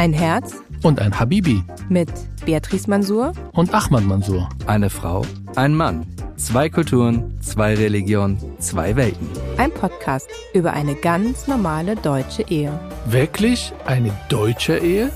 [0.00, 2.08] Ein Herz und ein Habibi mit
[2.46, 4.48] Beatrice Mansour und Ahmad Mansour.
[4.66, 5.26] Eine Frau,
[5.56, 6.06] ein Mann.
[6.36, 9.28] Zwei Kulturen, zwei Religionen, zwei Welten.
[9.58, 12.72] Ein Podcast über eine ganz normale deutsche Ehe.
[13.04, 15.10] Wirklich eine deutsche Ehe?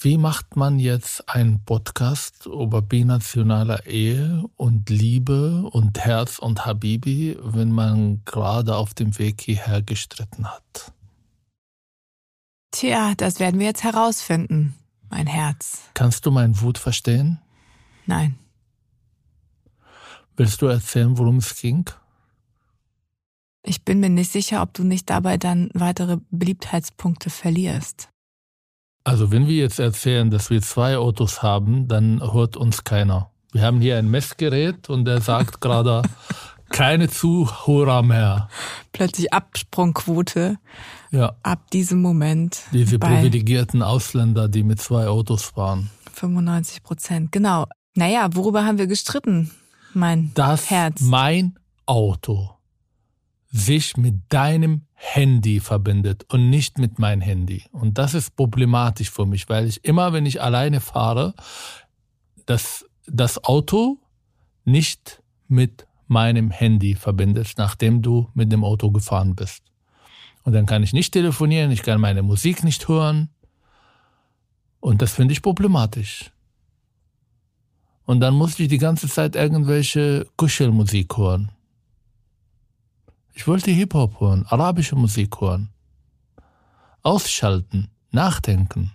[0.00, 7.36] Wie macht man jetzt einen Podcast über binationale Ehe und Liebe und Herz und Habibi,
[7.42, 10.92] wenn man gerade auf dem Weg hierher gestritten hat?
[12.70, 14.76] Tja, das werden wir jetzt herausfinden,
[15.10, 15.80] mein Herz.
[15.94, 17.40] Kannst du meinen Wut verstehen?
[18.06, 18.38] Nein.
[20.36, 21.90] Willst du erzählen, worum es ging?
[23.64, 28.10] Ich bin mir nicht sicher, ob du nicht dabei dann weitere Beliebtheitspunkte verlierst.
[29.04, 33.30] Also wenn wir jetzt erzählen, dass wir zwei Autos haben, dann hört uns keiner.
[33.52, 36.02] Wir haben hier ein Messgerät und der sagt gerade
[36.68, 38.48] keine Zuhörer mehr.
[38.92, 40.58] Plötzlich Absprungquote.
[41.10, 41.32] Ja.
[41.42, 42.60] Ab diesem Moment.
[42.72, 45.90] Diese privilegierten Ausländer, die mit zwei Autos fahren.
[46.12, 47.66] 95 Prozent, genau.
[47.94, 49.50] Naja, worüber haben wir gestritten,
[49.94, 51.00] mein das Herz?
[51.00, 52.57] Mein Auto
[53.50, 57.64] sich mit deinem Handy verbindet und nicht mit meinem Handy.
[57.72, 61.34] Und das ist problematisch für mich, weil ich immer, wenn ich alleine fahre,
[62.46, 63.98] das, das Auto
[64.64, 69.62] nicht mit meinem Handy verbindet, nachdem du mit dem Auto gefahren bist.
[70.42, 73.28] Und dann kann ich nicht telefonieren, ich kann meine Musik nicht hören.
[74.80, 76.32] Und das finde ich problematisch.
[78.04, 81.52] Und dann muss ich die ganze Zeit irgendwelche Kuschelmusik hören.
[83.38, 85.68] Ich wollte Hip-Hop hören, arabische Musik hören.
[87.04, 88.90] Ausschalten, nachdenken.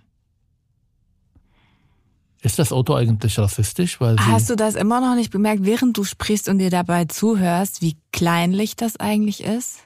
[2.42, 4.02] Ist das Auto eigentlich rassistisch?
[4.02, 7.80] Weil Hast du das immer noch nicht bemerkt, während du sprichst und dir dabei zuhörst,
[7.80, 9.78] wie kleinlich das eigentlich ist?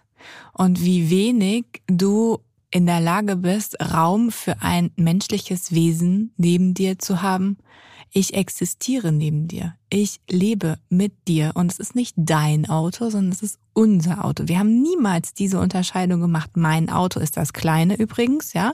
[0.55, 2.41] Und wie wenig du
[2.73, 7.59] in der Lage bist, Raum für ein menschliches Wesen neben dir zu haben?
[8.11, 9.75] Ich existiere neben dir.
[9.91, 11.53] Ich lebe mit dir.
[11.55, 14.49] Und es ist nicht dein Auto, sondern es ist unser Auto.
[14.49, 16.57] Wir haben niemals diese Unterscheidung gemacht.
[16.57, 18.73] Mein Auto ist das kleine übrigens, ja.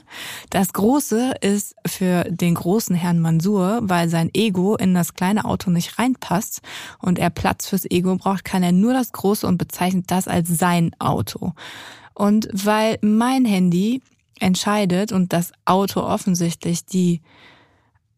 [0.49, 5.69] Das große ist für den großen Herrn Mansur, weil sein Ego in das kleine Auto
[5.69, 6.61] nicht reinpasst
[6.99, 10.47] und er Platz fürs Ego braucht, kann er nur das große und bezeichnet das als
[10.47, 11.53] sein Auto.
[12.13, 14.01] Und weil mein Handy
[14.39, 17.21] entscheidet und das Auto offensichtlich die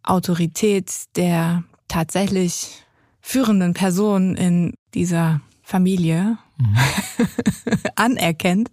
[0.10, 2.84] Autorität der tatsächlich
[3.22, 6.78] führenden Person in dieser Familie mhm.
[7.96, 8.72] anerkennt,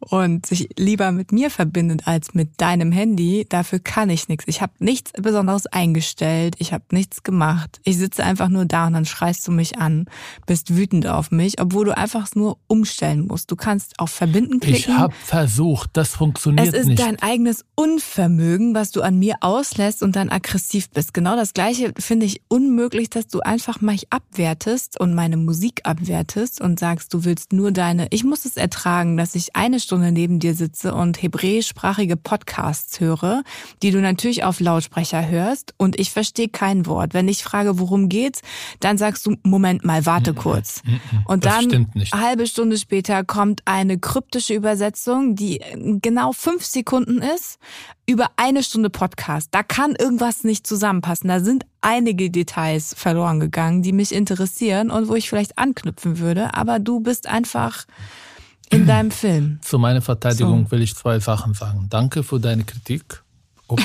[0.00, 4.44] und sich lieber mit mir verbindet als mit deinem Handy, dafür kann ich nichts.
[4.46, 7.80] Ich habe nichts Besonderes eingestellt, ich habe nichts gemacht.
[7.84, 10.06] Ich sitze einfach nur da und dann schreist du mich an,
[10.46, 13.50] bist wütend auf mich, obwohl du einfach nur umstellen musst.
[13.50, 14.92] Du kannst auf Verbinden klicken.
[14.92, 16.74] Ich habe versucht, das funktioniert nicht.
[16.74, 17.02] Es ist nicht.
[17.02, 21.14] dein eigenes Unvermögen, was du an mir auslässt und dann aggressiv bist.
[21.14, 26.60] Genau das gleiche finde ich unmöglich, dass du einfach mich abwertest und meine Musik abwertest
[26.60, 30.38] und sagst, du willst nur deine, ich muss es ertragen, dass ich eine Stunde neben
[30.38, 33.42] dir sitze und hebräischsprachige Podcasts höre,
[33.82, 37.14] die du natürlich auf Lautsprecher hörst und ich verstehe kein Wort.
[37.14, 38.40] Wenn ich frage, worum geht's,
[38.80, 40.82] dann sagst du, Moment mal, warte kurz.
[41.26, 45.60] Und dann eine halbe Stunde später kommt eine kryptische Übersetzung, die
[46.02, 47.58] genau fünf Sekunden ist,
[48.06, 49.48] über eine Stunde Podcast.
[49.52, 51.28] Da kann irgendwas nicht zusammenpassen.
[51.28, 56.54] Da sind einige Details verloren gegangen, die mich interessieren und wo ich vielleicht anknüpfen würde.
[56.54, 57.86] Aber du bist einfach
[58.70, 59.58] in deinem Film.
[59.62, 60.70] Zu meiner Verteidigung so.
[60.72, 61.86] will ich zwei Sachen sagen.
[61.90, 63.22] Danke für deine Kritik.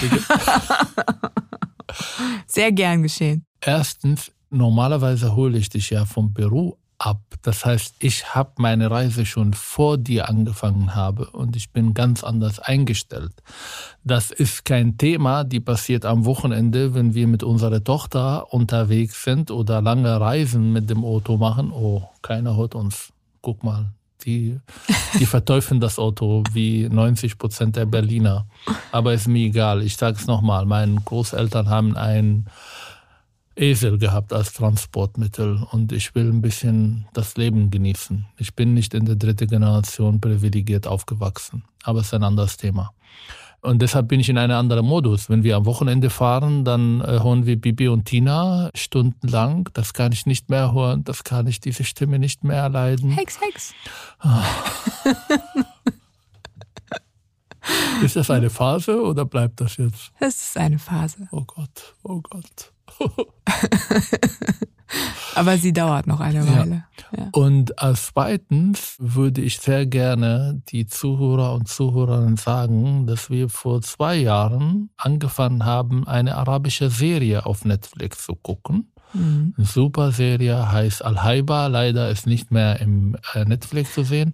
[2.47, 3.45] Sehr gern geschehen.
[3.62, 7.22] Erstens, normalerweise hole ich dich ja vom Büro ab.
[7.41, 12.23] Das heißt, ich habe meine Reise schon vor dir angefangen habe und ich bin ganz
[12.23, 13.31] anders eingestellt.
[14.03, 19.50] Das ist kein Thema, die passiert am Wochenende, wenn wir mit unserer Tochter unterwegs sind
[19.50, 21.72] oder lange Reisen mit dem Auto machen.
[21.72, 23.13] Oh, keiner hört uns.
[23.41, 23.94] Guck mal,
[24.25, 24.59] die,
[25.19, 28.48] die verteufeln das Auto wie 90 Prozent der Berliner.
[28.92, 29.83] Aber ist mir egal.
[29.83, 30.66] Ich sage es nochmal.
[30.66, 32.48] Meine Großeltern haben einen
[33.56, 38.25] Esel gehabt als Transportmittel und ich will ein bisschen das Leben genießen.
[38.38, 41.63] Ich bin nicht in der dritten Generation privilegiert aufgewachsen.
[41.83, 42.94] Aber es ist ein anderes Thema.
[43.61, 45.29] Und deshalb bin ich in einem anderen Modus.
[45.29, 49.69] Wenn wir am Wochenende fahren, dann äh, hören wir Bibi und Tina stundenlang.
[49.73, 51.03] Das kann ich nicht mehr hören.
[51.03, 53.11] Das kann ich diese Stimme nicht mehr erleiden.
[53.11, 53.73] Hex, Hex.
[58.01, 60.11] Ist das eine Phase oder bleibt das jetzt?
[60.19, 61.27] Es ist eine Phase.
[61.31, 62.71] Oh Gott, oh Gott.
[65.36, 66.83] Aber sie dauert noch eine Weile.
[67.12, 67.18] Ja.
[67.18, 67.30] Ja.
[67.31, 73.81] Und als zweitens würde ich sehr gerne die Zuhörer und Zuhörerinnen sagen, dass wir vor
[73.81, 78.91] zwei Jahren angefangen haben, eine arabische Serie auf Netflix zu gucken.
[79.13, 79.53] Mhm.
[79.57, 84.33] Eine super Serie heißt Al-Haiba, leider ist nicht mehr im äh, Netflix zu sehen.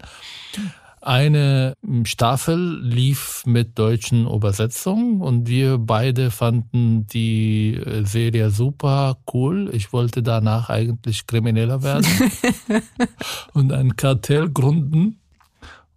[1.06, 1.76] Eine
[2.06, 9.70] Staffel lief mit deutschen Übersetzungen und wir beide fanden die Serie super cool.
[9.72, 12.08] Ich wollte danach eigentlich Krimineller werden
[13.54, 15.20] und ein Kartell gründen.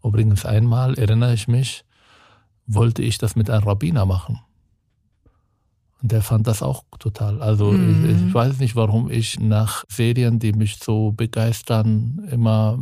[0.04, 1.86] Übrigens einmal erinnere ich mich,
[2.66, 4.40] wollte ich das mit einem Rabbiner machen.
[6.02, 7.40] Und der fand das auch total.
[7.40, 8.10] Also mhm.
[8.10, 12.78] ich, ich, weiß nicht, warum ich nach Serien, die mich so begeistern, immer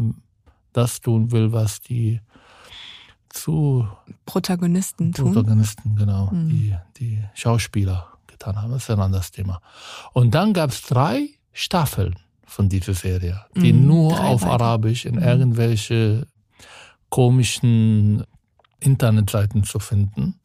[0.76, 2.20] das tun will, was die
[3.28, 3.86] zu
[4.24, 5.32] Protagonisten tun.
[5.32, 6.48] Protagonisten, genau, mhm.
[6.48, 8.72] die, die Schauspieler getan haben.
[8.72, 9.60] Das ist ein anderes Thema.
[10.12, 14.52] Und dann gab es drei Staffeln von dieser Serie, die mhm, nur auf weiter.
[14.52, 15.22] Arabisch in mhm.
[15.22, 16.26] irgendwelche
[17.08, 18.24] komischen
[18.80, 20.40] Internetseiten zu finden.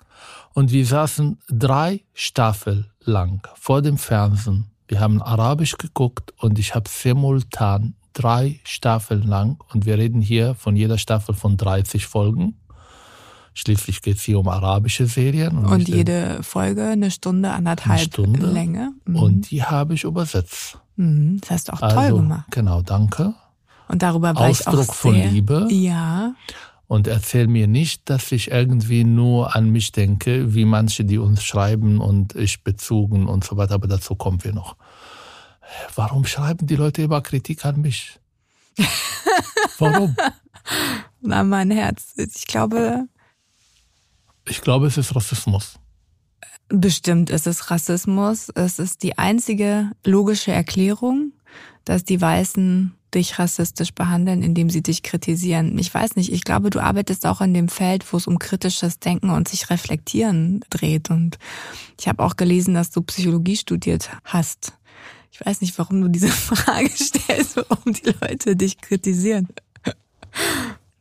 [0.54, 4.68] Und wir saßen drei Staffeln lang vor dem Fernsehen.
[4.88, 10.56] Wir haben Arabisch geguckt und ich habe simultan drei Staffeln lang, und wir reden hier
[10.56, 12.56] von jeder Staffel von 30 Folgen.
[13.54, 15.58] Schließlich geht es hier um arabische Serien.
[15.58, 18.46] Und, und jede Folge eine Stunde, anderthalb eine Stunde.
[18.46, 18.94] Länge.
[19.06, 19.16] Mhm.
[19.16, 20.80] Und die habe ich übersetzt.
[20.96, 21.40] Mhm.
[21.42, 22.46] Das hast du auch toll also, gemacht.
[22.52, 23.34] Genau, danke.
[23.90, 25.68] Und darüber war Ausdruck ich auch von Liebe.
[25.70, 26.34] Ja.
[26.88, 31.44] Und erzähl mir nicht, dass ich irgendwie nur an mich denke, wie manche, die uns
[31.44, 33.76] schreiben und ich bezogen und so weiter.
[33.76, 34.76] Aber dazu kommen wir noch.
[35.96, 38.20] Warum schreiben die Leute immer Kritik an mich?
[39.78, 40.16] Warum?
[41.22, 42.14] Na, mein Herz.
[42.18, 43.08] Ich glaube.
[44.48, 45.80] Ich glaube, es ist Rassismus.
[46.70, 48.50] Bestimmt ist es Rassismus.
[48.56, 51.34] Es ist die einzige logische Erklärung,
[51.86, 55.78] dass die Weißen dich rassistisch behandeln, indem sie dich kritisieren.
[55.78, 59.00] Ich weiß nicht, ich glaube, du arbeitest auch in dem Feld, wo es um kritisches
[59.00, 61.10] Denken und sich reflektieren dreht.
[61.10, 61.38] Und
[62.00, 64.74] ich habe auch gelesen, dass du Psychologie studiert hast.
[65.32, 69.48] Ich weiß nicht, warum du diese Frage stellst, warum die Leute dich kritisieren.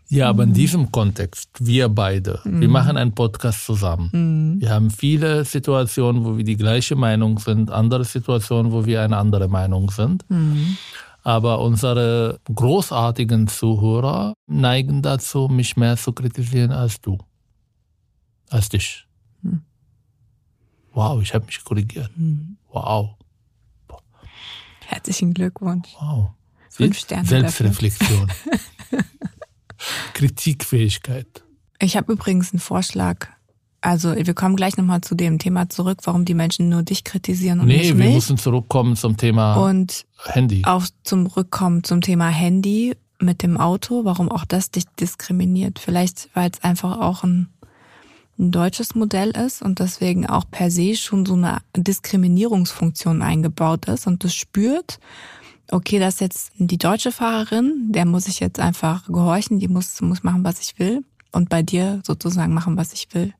[0.09, 2.61] Ja, aber in diesem Kontext, wir beide, mhm.
[2.61, 4.11] wir machen einen Podcast zusammen.
[4.12, 4.61] Mhm.
[4.61, 9.17] Wir haben viele Situationen, wo wir die gleiche Meinung sind, andere Situationen, wo wir eine
[9.17, 10.29] andere Meinung sind.
[10.29, 10.76] Mhm.
[11.23, 17.19] Aber unsere großartigen Zuhörer neigen dazu, mich mehr zu kritisieren als du.
[18.49, 19.06] Als dich.
[19.43, 19.62] Mhm.
[20.93, 22.11] Wow, ich habe mich korrigiert.
[22.17, 22.56] Mhm.
[22.73, 23.15] Wow.
[24.91, 25.89] Herzlichen Glückwunsch.
[26.01, 26.31] Wow.
[26.69, 27.25] Fünf Sterne.
[27.25, 28.27] Selbstreflexion.
[30.15, 31.45] Kritikfähigkeit.
[31.79, 33.29] Ich habe übrigens einen Vorschlag.
[33.81, 37.61] Also wir kommen gleich nochmal zu dem Thema zurück, warum die Menschen nur dich kritisieren
[37.61, 37.99] und nee, nicht mich.
[37.99, 40.63] Nee, wir müssen zurückkommen zum Thema und Handy.
[40.65, 45.79] Auch zum Rückkommen zum Thema Handy mit dem Auto, warum auch das dich diskriminiert.
[45.79, 47.49] Vielleicht, weil es einfach auch ein
[48.41, 54.07] ein deutsches Modell ist und deswegen auch per se schon so eine Diskriminierungsfunktion eingebaut ist
[54.07, 54.99] und das spürt,
[55.71, 60.01] okay, das ist jetzt die deutsche Fahrerin, der muss ich jetzt einfach gehorchen, die muss,
[60.01, 63.35] muss machen, was ich will und bei dir sozusagen machen, was ich will.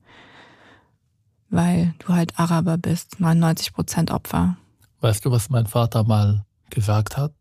[1.49, 4.57] Weil du halt Araber bist, 99 Prozent Opfer.
[5.01, 7.33] Weißt du, was mein Vater mal gesagt hat?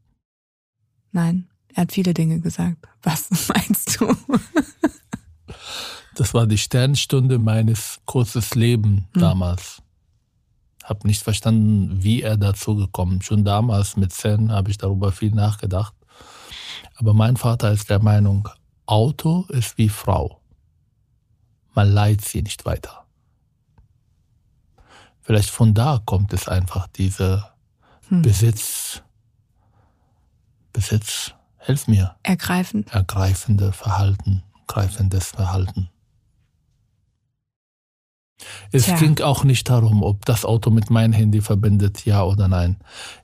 [1.12, 2.88] Nein, er hat viele Dinge gesagt.
[3.04, 3.30] Was?
[6.30, 9.20] Das war die Sternstunde meines kurzen Lebens mhm.
[9.20, 9.82] damals.
[10.84, 13.24] Hab nicht verstanden, wie er dazu gekommen.
[13.24, 15.96] Schon damals mit zehn habe ich darüber viel nachgedacht.
[16.98, 18.48] Aber mein Vater ist der Meinung,
[18.86, 20.40] Auto ist wie Frau.
[21.74, 23.08] Man leiht sie nicht weiter.
[25.22, 27.44] Vielleicht von da kommt es einfach diese
[28.10, 28.22] hm.
[28.22, 29.02] Besitz,
[30.74, 32.18] Besitz, helf mir.
[32.22, 32.94] Ergreifend.
[32.94, 35.90] Ergreifende Verhalten, greifendes Verhalten.
[38.72, 38.96] Es Tja.
[38.98, 42.78] ging auch nicht darum, ob das Auto mit meinem Handy verbindet, ja oder nein.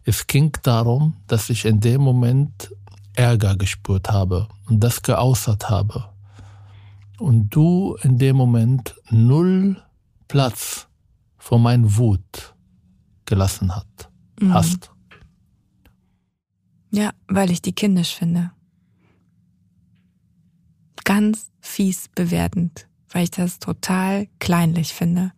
[0.03, 2.71] Es ging darum, dass ich in dem Moment
[3.13, 6.09] Ärger gespürt habe und das geäußert habe.
[7.17, 9.81] Und du in dem Moment null
[10.27, 10.87] Platz
[11.37, 12.53] vor mein Wut
[13.25, 14.53] gelassen hat, mhm.
[14.53, 14.91] hast.
[16.91, 18.51] Ja, weil ich die kindisch finde.
[21.03, 25.31] Ganz fies bewertend weil ich das total kleinlich finde.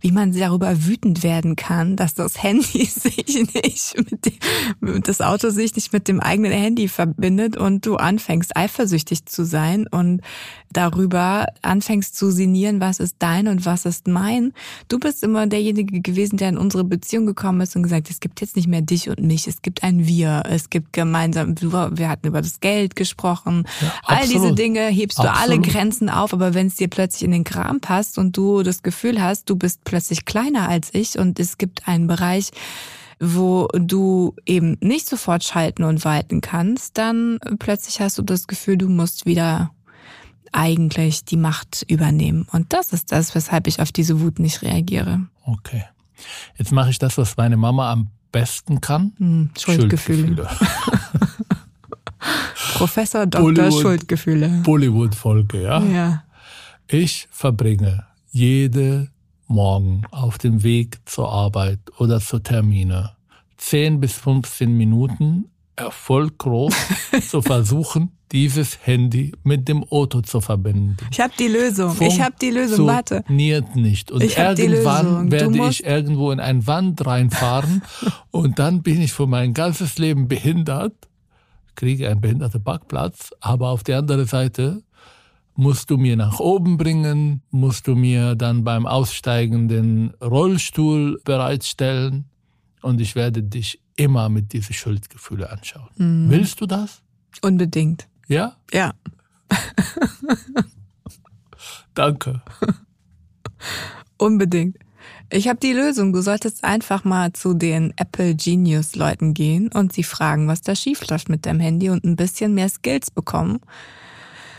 [0.00, 5.50] Wie man darüber wütend werden kann, dass das Handy sich nicht mit dem, das Auto
[5.50, 10.22] sich nicht mit dem eigenen Handy verbindet und du anfängst eifersüchtig zu sein und
[10.72, 14.52] darüber anfängst zu sinnieren, was ist dein und was ist mein.
[14.88, 18.40] Du bist immer derjenige gewesen, der in unsere Beziehung gekommen ist und gesagt, es gibt
[18.40, 22.26] jetzt nicht mehr dich und mich, es gibt ein Wir, es gibt gemeinsam, wir hatten
[22.26, 25.42] über das Geld gesprochen, ja, all diese Dinge hebst du absolut.
[25.42, 28.82] alle Grenzen auf, aber wenn es dir plötzlich in den Kram passt und du das
[28.82, 32.50] Gefühl hast, du bist plötzlich kleiner als ich und es gibt einen Bereich,
[33.20, 38.78] wo du eben nicht sofort schalten und walten kannst, dann plötzlich hast du das Gefühl,
[38.78, 39.70] du musst wieder
[40.52, 42.46] eigentlich die Macht übernehmen.
[42.50, 45.20] Und das ist das, weshalb ich auf diese Wut nicht reagiere.
[45.44, 45.84] Okay.
[46.56, 49.12] Jetzt mache ich das, was meine Mama am besten kann.
[49.18, 50.48] Hm, Schuldgefühle.
[50.48, 50.48] Schuldgefühle.
[52.74, 53.42] Professor Dr.
[53.42, 54.48] Bollywood, Schuldgefühle.
[54.62, 55.82] Bollywood-Folge, ja?
[55.84, 56.24] Ja.
[56.88, 59.08] Ich verbringe jede
[59.50, 63.16] Morgen auf dem Weg zur Arbeit oder zur Termine
[63.56, 66.72] 10 bis 15 Minuten erfolglos
[67.28, 70.96] zu versuchen, dieses Handy mit dem Auto zu verbinden.
[71.10, 71.96] Ich habe die Lösung.
[71.98, 72.86] Ich habe die Lösung.
[72.86, 73.16] Warte.
[73.16, 74.12] Funktioniert nicht.
[74.12, 77.82] Und irgendwann werde ich irgendwo in ein Wand reinfahren
[78.30, 80.94] und dann bin ich für mein ganzes Leben behindert,
[81.74, 84.82] kriege einen behinderten Parkplatz, aber auf der anderen Seite
[85.60, 92.24] musst du mir nach oben bringen, musst du mir dann beim Aussteigen den Rollstuhl bereitstellen
[92.80, 95.90] und ich werde dich immer mit diesen Schuldgefühlen anschauen.
[95.96, 96.30] Mhm.
[96.30, 97.02] Willst du das?
[97.42, 98.08] Unbedingt.
[98.26, 98.56] Ja?
[98.72, 98.94] Ja.
[101.94, 102.40] Danke.
[104.16, 104.78] Unbedingt.
[105.28, 106.14] Ich habe die Lösung.
[106.14, 110.74] Du solltest einfach mal zu den Apple Genius Leuten gehen und sie fragen, was da
[110.74, 113.60] schief läuft mit deinem Handy und ein bisschen mehr Skills bekommen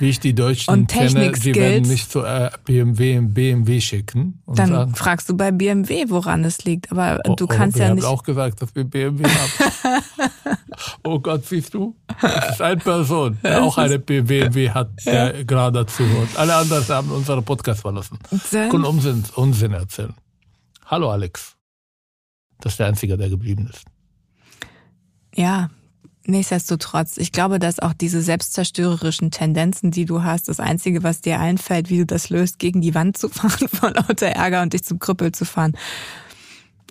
[0.02, 4.42] wie ich die Deutschen und kenne, sie werden nicht zu äh, BMW BMW schicken.
[4.48, 6.92] dann sagen, fragst du bei BMW, woran es liegt.
[6.92, 8.00] Aber oh, du kannst oh, ja nicht.
[8.00, 10.04] Ich habe auch gesagt, dass wir BMW haben.
[11.04, 11.96] oh Gott, siehst du?
[12.20, 15.44] Das ist eine Person, der auch eine BMW hat, der ja.
[15.44, 16.36] gerade dazu hört.
[16.36, 18.18] Alle anderen haben unseren Podcast verlassen.
[18.50, 20.14] Können Unsinn, Unsinn erzählen.
[20.86, 21.56] Hallo Alex.
[22.60, 23.86] Das ist der Einzige, der geblieben ist.
[25.36, 25.70] Ja,
[26.26, 31.40] Nichtsdestotrotz, ich glaube, dass auch diese selbstzerstörerischen Tendenzen, die du hast, das Einzige, was dir
[31.40, 34.84] einfällt, wie du das löst, gegen die Wand zu fahren vor lauter Ärger und dich
[34.84, 35.74] zum Krüppel zu fahren.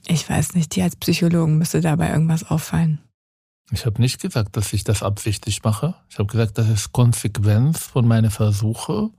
[0.07, 3.01] Ich weiß nicht, dir als Psychologen müsste dabei irgendwas auffallen.
[3.73, 5.95] Ich habe nicht gesagt, dass ich das absichtlich mache.
[6.09, 9.15] Ich habe gesagt, das ist Konsequenz von meinen Versuchen,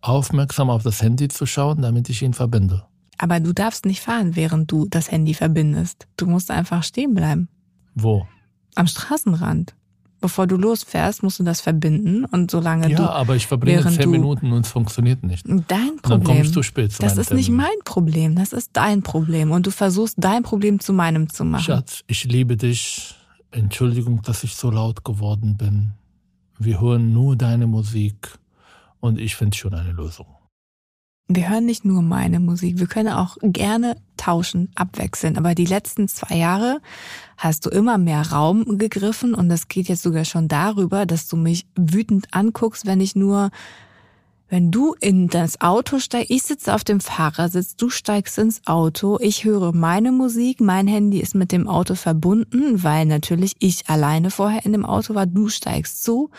[0.00, 2.84] aufmerksam auf das Handy zu schauen, damit ich ihn verbinde.
[3.18, 6.06] Aber du darfst nicht fahren, während du das Handy verbindest.
[6.16, 7.48] Du musst einfach stehen bleiben.
[7.94, 8.26] Wo?
[8.74, 9.74] Am Straßenrand.
[10.20, 13.02] Bevor du losfährst, musst du das verbinden und solange ja, du.
[13.04, 15.46] Ja, aber ich verbringe zehn Minuten und es funktioniert nicht.
[15.46, 16.02] Dein Problem.
[16.02, 17.38] dann kommst du spät zu Das ist Termin.
[17.38, 21.44] nicht mein Problem, das ist dein Problem und du versuchst dein Problem zu meinem zu
[21.44, 21.64] machen.
[21.64, 23.14] Schatz, ich liebe dich.
[23.50, 25.92] Entschuldigung, dass ich so laut geworden bin.
[26.58, 28.38] Wir hören nur deine Musik
[29.00, 30.26] und ich finde schon eine Lösung
[31.32, 35.38] wir hören nicht nur meine Musik, wir können auch gerne tauschen, abwechseln.
[35.38, 36.80] Aber die letzten zwei Jahre
[37.38, 41.36] hast du immer mehr Raum gegriffen und das geht jetzt sogar schon darüber, dass du
[41.36, 43.50] mich wütend anguckst, wenn ich nur,
[44.48, 49.16] wenn du in das Auto steigst, ich sitze auf dem Fahrersitz, du steigst ins Auto,
[49.20, 54.32] ich höre meine Musik, mein Handy ist mit dem Auto verbunden, weil natürlich ich alleine
[54.32, 56.30] vorher in dem Auto war, du steigst zu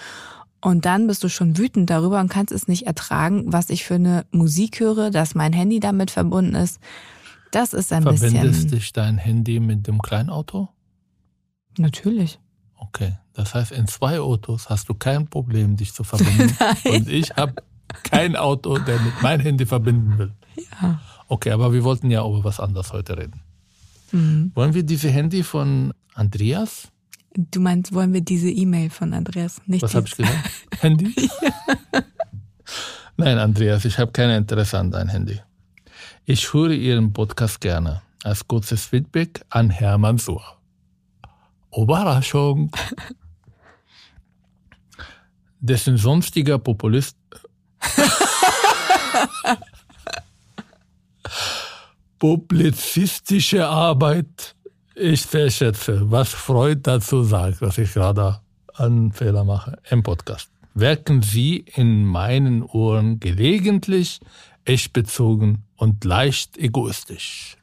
[0.61, 3.95] und dann bist du schon wütend darüber und kannst es nicht ertragen, was ich für
[3.95, 6.79] eine Musik höre, dass mein Handy damit verbunden ist.
[7.51, 8.39] Das ist ein Verbindest bisschen.
[8.39, 10.69] Verbindest dich dein Handy mit dem Kleinauto?
[11.77, 12.39] Natürlich.
[12.77, 16.55] Okay, das heißt, in zwei Autos hast du kein Problem, dich zu verbinden.
[16.85, 17.55] Und ich habe
[18.03, 20.31] kein Auto, der mit meinem Handy verbinden will.
[20.81, 21.01] Ja.
[21.27, 23.41] Okay, aber wir wollten ja über was anderes heute reden.
[24.11, 24.51] Mhm.
[24.53, 26.90] Wollen wir diese Handy von Andreas
[27.33, 29.83] Du meinst, wollen wir diese E-Mail von Andreas nicht?
[29.83, 30.49] Was habe ich gesagt?
[30.81, 31.29] Handy?
[33.15, 35.39] Nein, Andreas, ich habe kein Interesse an dein Handy.
[36.25, 38.01] Ich höre Ihren Podcast gerne.
[38.23, 40.43] Als kurzes Feedback an Hermann Suhr.
[41.75, 42.71] Überraschung!
[45.59, 47.17] Dessen sonstiger Populist.
[52.19, 54.55] Publizistische Arbeit
[54.95, 58.39] ich verschätze, was Freud dazu sagt, dass ich gerade
[58.73, 60.49] einen Fehler mache im Podcast.
[60.73, 64.19] Wirken Sie in meinen Ohren gelegentlich
[64.63, 67.57] echt bezogen und leicht egoistisch.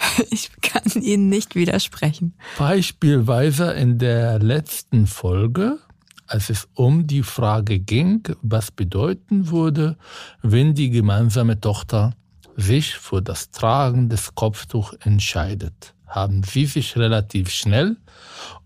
[0.30, 2.34] Ich kann Ihnen nicht widersprechen.
[2.58, 5.78] Beispielsweise in der letzten Folge,
[6.26, 9.96] als es um die Frage ging, was bedeuten würde,
[10.42, 12.14] wenn die gemeinsame Tochter
[12.56, 17.96] sich für das Tragen des Kopftuchs entscheidet, haben Sie sich relativ schnell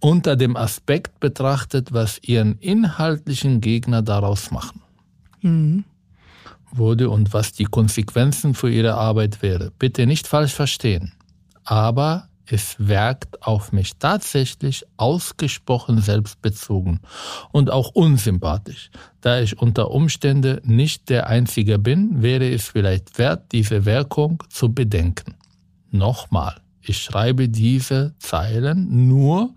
[0.00, 4.80] unter dem Aspekt betrachtet, was Ihren inhaltlichen Gegner daraus machen
[5.42, 5.84] Mhm.
[6.72, 9.70] würde und was die Konsequenzen für Ihre Arbeit wäre.
[9.78, 11.12] Bitte nicht falsch verstehen,
[11.64, 17.00] aber es wirkt auf mich tatsächlich ausgesprochen selbstbezogen
[17.52, 18.90] und auch unsympathisch.
[19.20, 24.72] Da ich unter Umständen nicht der Einzige bin, wäre es vielleicht wert, diese Wirkung zu
[24.72, 25.34] bedenken.
[25.90, 29.54] Nochmal, ich schreibe diese Zeilen nur,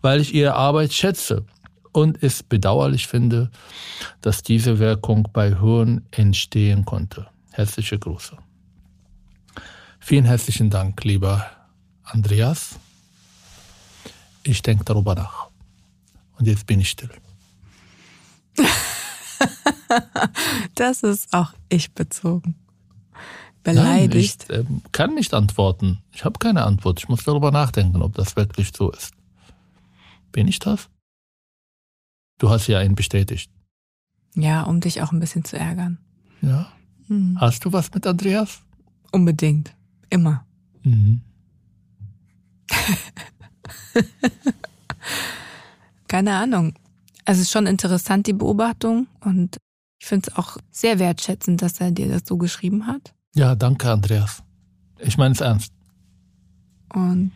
[0.00, 1.44] weil ich Ihre Arbeit schätze
[1.92, 3.50] und es bedauerlich finde,
[4.20, 7.26] dass diese Wirkung bei Hören entstehen konnte.
[7.52, 8.36] Herzliche Grüße.
[10.00, 11.46] Vielen herzlichen Dank, lieber
[12.04, 12.78] Andreas.
[14.42, 15.48] Ich denke darüber nach.
[16.38, 17.10] Und jetzt bin ich still.
[20.74, 22.56] Das ist auch ich bezogen.
[23.64, 24.46] Nein, Beleidigt.
[24.48, 26.02] ich äh, kann nicht antworten.
[26.12, 26.98] Ich habe keine Antwort.
[26.98, 29.14] Ich muss darüber nachdenken, ob das wirklich so ist.
[30.32, 30.88] Bin ich das?
[32.38, 33.50] Du hast ja ihn bestätigt.
[34.34, 35.98] Ja, um dich auch ein bisschen zu ärgern.
[36.42, 36.72] Ja.
[37.08, 37.40] Mhm.
[37.40, 38.60] Hast du was mit Andreas?
[39.12, 39.74] Unbedingt.
[40.10, 40.44] Immer.
[40.82, 41.22] Mhm.
[46.08, 46.74] Keine Ahnung.
[47.24, 49.06] Also es ist schon interessant, die Beobachtung.
[49.20, 49.56] Und
[49.98, 53.14] ich finde es auch sehr wertschätzend, dass er dir das so geschrieben hat.
[53.34, 54.42] Ja, danke, Andreas.
[54.98, 55.72] Ich meine es ernst.
[56.92, 57.32] Und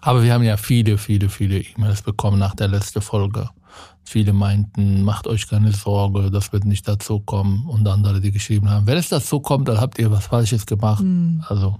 [0.00, 3.48] Aber wir haben ja viele, viele, viele E-Mails bekommen nach der letzten Folge.
[4.04, 7.66] Viele meinten, macht euch keine Sorge, das wird nicht dazu kommen.
[7.66, 11.00] Und andere, die geschrieben haben, wenn es dazu kommt, dann habt ihr was Falsches gemacht.
[11.00, 11.78] hm, Also,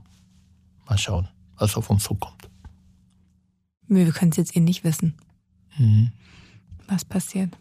[0.88, 1.28] mal schauen,
[1.60, 2.48] was auf uns zukommt.
[3.88, 5.14] wir können es jetzt eh nicht wissen,
[5.78, 6.10] Mhm.
[6.88, 7.56] was passiert.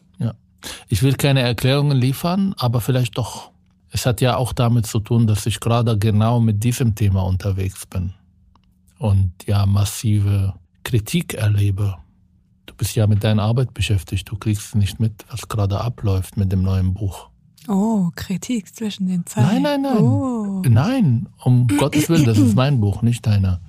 [0.90, 3.52] Ich will keine Erklärungen liefern, aber vielleicht doch.
[3.92, 7.86] Es hat ja auch damit zu tun, dass ich gerade genau mit diesem Thema unterwegs
[7.86, 8.14] bin
[8.98, 10.54] und ja massive
[10.84, 11.96] Kritik erlebe.
[12.66, 16.52] Du bist ja mit deiner Arbeit beschäftigt, du kriegst nicht mit, was gerade abläuft mit
[16.52, 17.30] dem neuen Buch.
[17.70, 19.62] Oh, Kritik zwischen den Zeilen.
[19.64, 20.04] Nein, nein, nein.
[20.04, 20.62] Oh.
[20.68, 23.62] Nein, um Gottes Willen, das ist mein Buch, nicht deiner.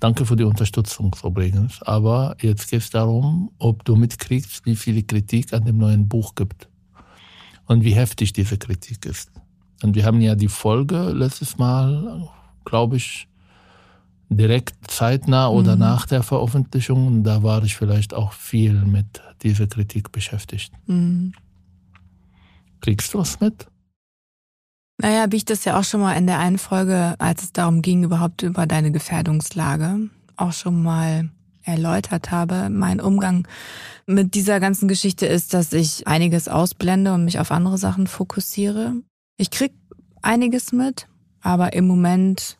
[0.00, 1.82] Danke für die Unterstützung übrigens.
[1.82, 6.34] Aber jetzt geht es darum, ob du mitkriegst, wie viel Kritik an dem neuen Buch
[6.34, 6.68] gibt.
[7.66, 9.30] Und wie heftig diese Kritik ist.
[9.82, 12.28] Und wir haben ja die Folge letztes Mal,
[12.64, 13.26] glaube ich,
[14.28, 15.80] direkt zeitnah oder Mhm.
[15.80, 17.06] nach der Veröffentlichung.
[17.06, 20.72] Und da war ich vielleicht auch viel mit dieser Kritik beschäftigt.
[20.86, 21.32] Hm.
[22.80, 23.66] Kriegst du was mit?
[24.98, 27.82] Naja, wie ich das ja auch schon mal in der einen Folge, als es darum
[27.82, 31.28] ging, überhaupt über deine Gefährdungslage, auch schon mal
[31.62, 32.70] erläutert habe.
[32.70, 33.46] Mein Umgang
[34.06, 38.94] mit dieser ganzen Geschichte ist, dass ich einiges ausblende und mich auf andere Sachen fokussiere.
[39.36, 39.72] Ich krieg
[40.22, 41.08] einiges mit,
[41.40, 42.56] aber im Moment,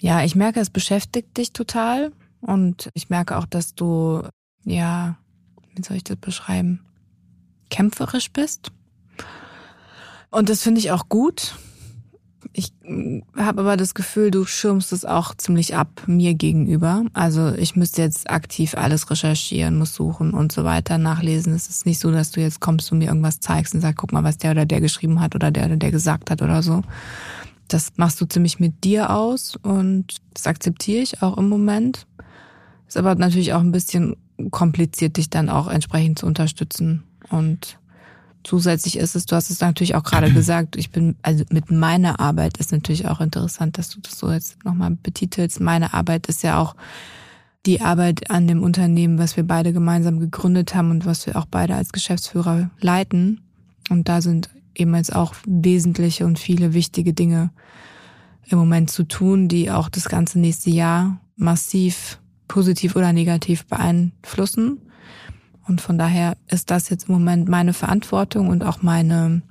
[0.00, 4.22] ja, ich merke, es beschäftigt dich total und ich merke auch, dass du,
[4.64, 5.18] ja,
[5.74, 6.80] wie soll ich das beschreiben,
[7.68, 8.72] kämpferisch bist.
[10.32, 11.54] Und das finde ich auch gut.
[12.54, 12.72] Ich
[13.36, 17.04] habe aber das Gefühl, du schirmst es auch ziemlich ab mir gegenüber.
[17.12, 21.54] Also ich müsste jetzt aktiv alles recherchieren, muss suchen und so weiter nachlesen.
[21.54, 24.12] Es ist nicht so, dass du jetzt kommst und mir irgendwas zeigst und sagst, guck
[24.12, 26.82] mal, was der oder der geschrieben hat oder der oder der gesagt hat oder so.
[27.68, 32.06] Das machst du ziemlich mit dir aus und das akzeptiere ich auch im Moment.
[32.88, 34.16] Ist aber natürlich auch ein bisschen
[34.50, 37.78] kompliziert, dich dann auch entsprechend zu unterstützen und
[38.44, 42.20] Zusätzlich ist es, du hast es natürlich auch gerade gesagt, ich bin, also mit meiner
[42.20, 45.60] Arbeit ist natürlich auch interessant, dass du das so jetzt nochmal betitelst.
[45.60, 46.74] Meine Arbeit ist ja auch
[47.66, 51.46] die Arbeit an dem Unternehmen, was wir beide gemeinsam gegründet haben und was wir auch
[51.46, 53.40] beide als Geschäftsführer leiten.
[53.88, 57.50] Und da sind eben jetzt auch wesentliche und viele wichtige Dinge
[58.48, 64.80] im Moment zu tun, die auch das ganze nächste Jahr massiv positiv oder negativ beeinflussen.
[65.66, 69.42] Und von daher ist das jetzt im Moment meine Verantwortung und auch meine,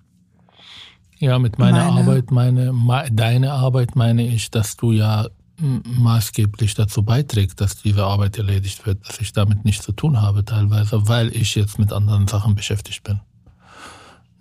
[1.20, 5.28] Ja, mit meiner Meine- Arbeit, meine, me- deine Arbeit meine ich, dass du ja
[5.60, 10.44] maßgeblich dazu beiträgst, dass diese Arbeit erledigt wird, dass ich damit nichts zu tun habe
[10.44, 13.20] teilweise, weil ich jetzt mit anderen Sachen beschäftigt bin.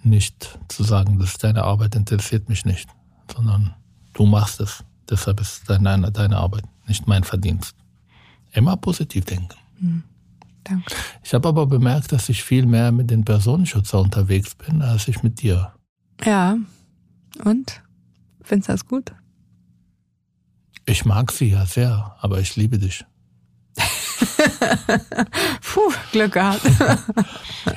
[0.02, 2.88] Nicht zu sagen, dass deine Arbeit interessiert mich nicht,
[3.34, 3.74] sondern
[4.14, 4.82] du machst es.
[5.10, 7.76] Deshalb ist deine, deine Arbeit nicht mein Verdienst.
[8.52, 10.02] Immer positiv denken.
[10.70, 10.94] Danke.
[11.22, 15.22] Ich habe aber bemerkt, dass ich viel mehr mit den Personenschützer unterwegs bin, als ich
[15.22, 15.72] mit dir.
[16.24, 16.56] Ja.
[17.44, 17.82] Und?
[18.42, 19.12] Findest du das gut?
[20.86, 23.04] Ich mag sie ja sehr, aber ich liebe dich.
[25.60, 26.62] Puh, Glück gehabt.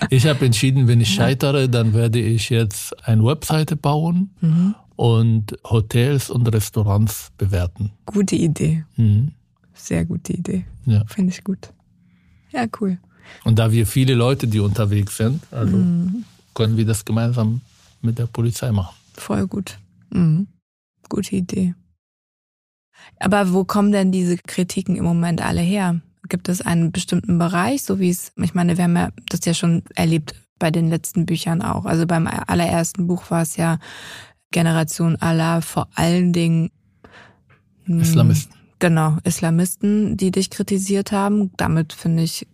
[0.10, 4.76] Ich habe entschieden, wenn ich scheitere, dann werde ich jetzt eine Webseite bauen mhm.
[4.96, 7.92] und Hotels und Restaurants bewerten.
[8.06, 8.86] Gute Idee.
[8.96, 9.34] Mhm.
[9.74, 10.66] Sehr gute Idee.
[10.86, 11.04] Ja.
[11.08, 11.74] Finde ich gut.
[12.54, 12.98] Ja, cool.
[13.44, 16.24] Und da wir viele Leute, die unterwegs sind, also Mhm.
[16.54, 17.62] können wir das gemeinsam
[18.02, 18.96] mit der Polizei machen.
[19.16, 19.80] Voll gut.
[20.12, 20.48] Mhm.
[21.10, 21.74] Gute Idee.
[23.20, 26.02] Aber wo kommen denn diese Kritiken im Moment alle her?
[26.30, 29.54] Gibt es einen bestimmten Bereich, so wie es, ich meine, wir haben ja das ja
[29.54, 31.86] schon erlebt bei den letzten Büchern auch.
[31.86, 33.80] Also beim allerersten Buch war es ja
[34.52, 36.72] Generation Allah vor allen Dingen
[37.86, 38.56] hm, Islamisten.
[38.84, 41.52] Genau, Islamisten, die dich kritisiert haben.
[41.56, 42.46] Damit finde ich,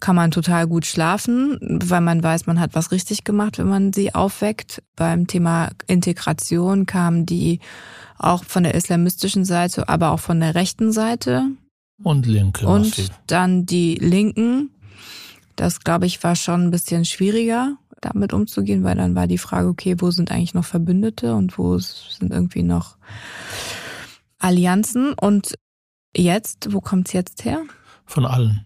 [0.00, 3.92] kann man total gut schlafen, weil man weiß, man hat was richtig gemacht, wenn man
[3.92, 4.82] sie aufweckt.
[4.96, 7.60] Beim Thema Integration kamen die
[8.16, 11.50] auch von der islamistischen Seite, aber auch von der rechten Seite.
[12.02, 12.66] Und Linke.
[12.66, 14.70] Und dann die Linken.
[15.56, 19.68] Das, glaube ich, war schon ein bisschen schwieriger, damit umzugehen, weil dann war die Frage,
[19.68, 22.96] okay, wo sind eigentlich noch Verbündete und wo sind irgendwie noch
[24.38, 25.12] Allianzen?
[25.12, 25.54] Und
[26.16, 27.62] jetzt, wo kommt's jetzt her?
[28.04, 28.64] Von allen.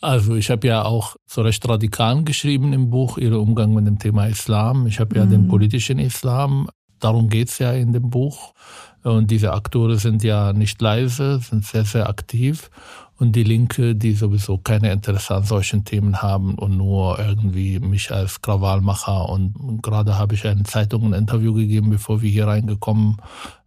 [0.00, 3.98] Also ich habe ja auch zu recht Radikalen geschrieben im Buch, ihre Umgang mit dem
[3.98, 4.86] Thema Islam.
[4.86, 5.30] Ich habe ja Mhm.
[5.30, 6.68] den politischen Islam,
[7.00, 8.54] darum geht's ja in dem Buch.
[9.02, 12.70] Und diese Akteure sind ja nicht leise, sind sehr, sehr aktiv.
[13.18, 18.10] Und die Linke, die sowieso keine Interesse an solchen Themen haben und nur irgendwie mich
[18.10, 19.28] als Krawallmacher.
[19.28, 23.18] Und gerade habe ich einer Zeitung ein Interview gegeben, bevor wir hier reingekommen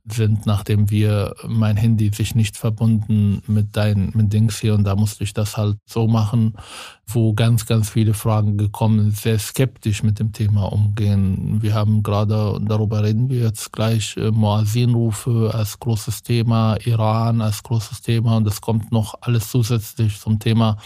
[0.06, 4.96] sind, nachdem wir mein Handy sich nicht verbunden mit dein mit Dings hier und da
[4.96, 6.56] musste ich das halt so machen,
[7.08, 11.62] wo ganz ganz viele Fragen gekommen sind, sehr skeptisch mit dem Thema umgehen.
[11.62, 17.39] Wir haben gerade und darüber reden wir jetzt gleich äh, Muazzinrufe als großes Thema, Iran
[17.39, 20.78] als großes Thema und es kommt noch alles zusätzlich zum Thema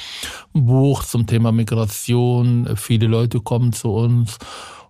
[0.53, 2.69] Buch, zum Thema Migration.
[2.75, 4.37] Viele Leute kommen zu uns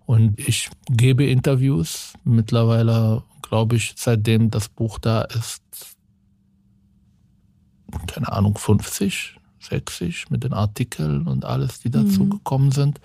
[0.07, 5.61] und ich gebe Interviews mittlerweile, glaube ich, seitdem das Buch da ist,
[8.07, 12.29] keine Ahnung, 50, 60 mit den Artikeln und alles, die dazu Mhm.
[12.29, 12.99] gekommen sind.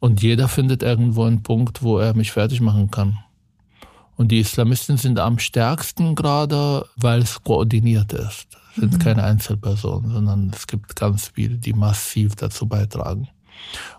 [0.00, 3.18] Und jeder findet irgendwo einen Punkt, wo er mich fertig machen kann.
[4.16, 8.46] Und die Islamisten sind am stärksten gerade, weil es koordiniert ist.
[8.70, 8.98] Es sind Mhm.
[8.98, 13.28] keine Einzelpersonen, sondern es gibt ganz viele, die massiv dazu beitragen.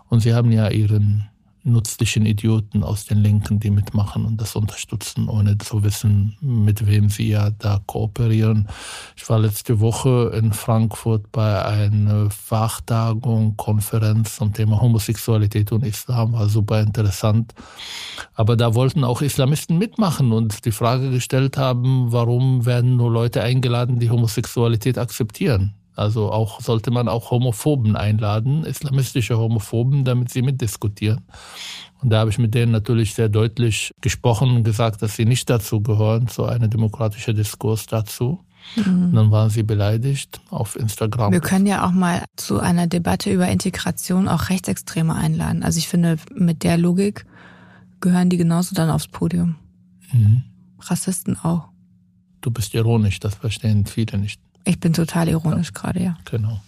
[0.08, 1.28] Und sie haben ja ihren
[1.62, 7.08] nützlichen Idioten aus den Linken, die mitmachen und das unterstützen, ohne zu wissen, mit wem
[7.08, 8.68] sie ja da kooperieren.
[9.16, 16.32] Ich war letzte Woche in Frankfurt bei einer Fachtagung, Konferenz zum Thema Homosexualität und Islam,
[16.32, 17.54] war super interessant.
[18.34, 23.42] Aber da wollten auch Islamisten mitmachen und die Frage gestellt haben, warum werden nur Leute
[23.42, 25.77] eingeladen, die Homosexualität akzeptieren?
[25.98, 31.22] Also auch sollte man auch Homophoben einladen, islamistische Homophoben, damit sie mitdiskutieren.
[32.00, 35.50] Und da habe ich mit denen natürlich sehr deutlich gesprochen und gesagt, dass sie nicht
[35.50, 38.38] dazu gehören, zu einem demokratischen Diskurs dazu.
[38.76, 41.32] Und dann waren sie beleidigt auf Instagram.
[41.32, 45.62] Wir können ja auch mal zu einer Debatte über Integration auch Rechtsextreme einladen.
[45.62, 47.26] Also ich finde, mit der Logik
[48.00, 49.56] gehören die genauso dann aufs Podium.
[50.12, 50.42] Mhm.
[50.78, 51.68] Rassisten auch.
[52.40, 54.40] Du bist ironisch, das verstehen viele nicht.
[54.68, 56.18] Ich bin total ironisch gerade, ja.
[56.26, 56.60] Genau.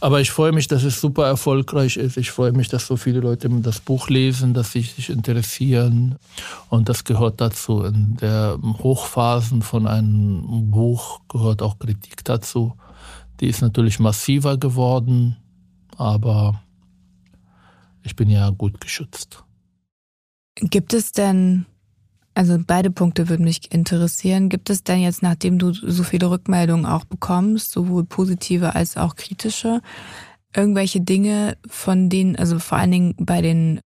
[0.00, 2.16] Aber ich freue mich, dass es super erfolgreich ist.
[2.16, 6.16] Ich freue mich, dass so viele Leute das Buch lesen, dass sie sich interessieren.
[6.68, 7.84] Und das gehört dazu.
[7.84, 12.76] In der Hochphasen von einem Buch gehört auch Kritik dazu.
[13.38, 15.36] Die ist natürlich massiver geworden,
[15.96, 16.60] aber
[18.02, 19.44] ich bin ja gut geschützt.
[20.56, 21.66] Gibt es denn,
[22.36, 26.84] also beide Punkte würden mich interessieren, gibt es denn jetzt, nachdem du so viele Rückmeldungen
[26.84, 29.80] auch bekommst, sowohl positive als auch kritische,
[30.54, 33.80] irgendwelche Dinge, von denen, also vor allen Dingen bei den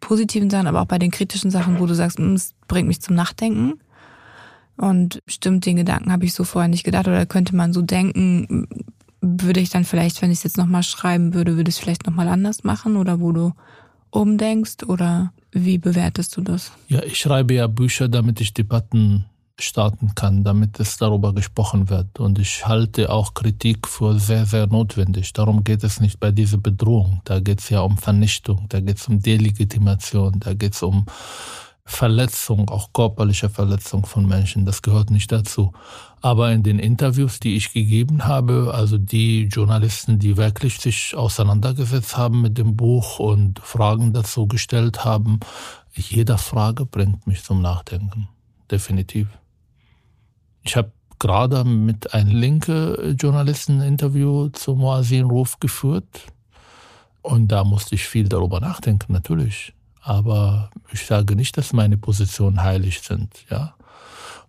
[0.00, 3.00] positiven Sachen, aber auch bei den kritischen Sachen, wo du sagst, "Mm, es bringt mich
[3.00, 3.80] zum Nachdenken?
[4.76, 7.06] Und stimmt, den Gedanken habe ich so vorher nicht gedacht.
[7.06, 8.66] Oder könnte man so denken,
[9.20, 12.06] würde ich dann vielleicht, wenn ich es jetzt nochmal schreiben würde, würde ich es vielleicht
[12.06, 12.96] nochmal anders machen?
[12.96, 13.52] Oder wo du
[14.10, 14.84] umdenkst?
[14.86, 16.72] Oder wie bewertest du das?
[16.88, 19.24] Ja, ich schreibe ja Bücher, damit ich Debatten
[19.58, 22.18] starten kann, damit es darüber gesprochen wird.
[22.18, 25.32] Und ich halte auch Kritik für sehr, sehr notwendig.
[25.32, 27.20] Darum geht es nicht bei dieser Bedrohung.
[27.24, 31.06] Da geht es ja um Vernichtung, da geht es um Delegitimation, da geht es um
[31.94, 34.66] Verletzung, auch körperliche Verletzung von Menschen.
[34.66, 35.72] Das gehört nicht dazu.
[36.20, 42.16] Aber in den Interviews, die ich gegeben habe, also die Journalisten, die wirklich sich auseinandergesetzt
[42.16, 45.40] haben mit dem Buch und Fragen dazu gestellt haben,
[45.92, 48.28] jede Frage bringt mich zum Nachdenken.
[48.70, 49.28] Definitiv.
[50.62, 56.26] Ich habe gerade mit einem linke Journalisten Interview zu Moazin Ruf geführt
[57.22, 59.72] und da musste ich viel darüber nachdenken, natürlich.
[60.04, 63.74] Aber ich sage nicht, dass meine Positionen heilig sind, ja.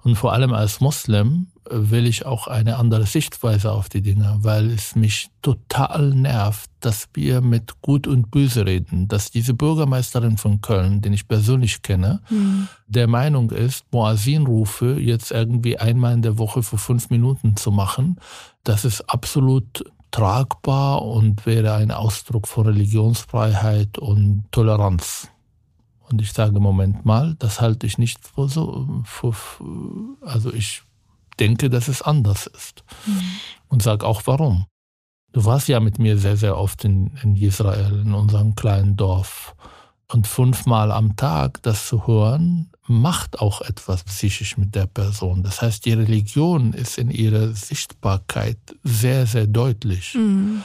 [0.04, 4.70] Und vor allem als Muslim will ich auch eine andere Sichtweise auf die Dinge, weil
[4.70, 10.62] es mich total nervt, dass wir mit Gut und Böse reden, dass diese Bürgermeisterin von
[10.62, 12.68] Köln, den ich persönlich kenne, mhm.
[12.86, 18.20] der Meinung ist, Moasin-Rufe jetzt irgendwie einmal in der Woche für fünf Minuten zu machen,
[18.64, 25.30] das ist absolut tragbar und wäre ein Ausdruck von Religionsfreiheit und Toleranz.
[26.10, 29.34] Und ich sage, Moment mal, das halte ich nicht für so, für,
[30.22, 30.84] also ich
[31.40, 32.84] denke, dass es anders ist.
[33.06, 33.22] Mhm.
[33.68, 34.66] Und sage auch warum.
[35.34, 39.56] Du warst ja mit mir sehr, sehr oft in, in Israel, in unserem kleinen Dorf.
[40.08, 45.42] Und fünfmal am Tag das zu hören, macht auch etwas psychisch mit der Person.
[45.42, 50.14] Das heißt, die Religion ist in ihrer Sichtbarkeit sehr, sehr deutlich.
[50.14, 50.62] Mhm.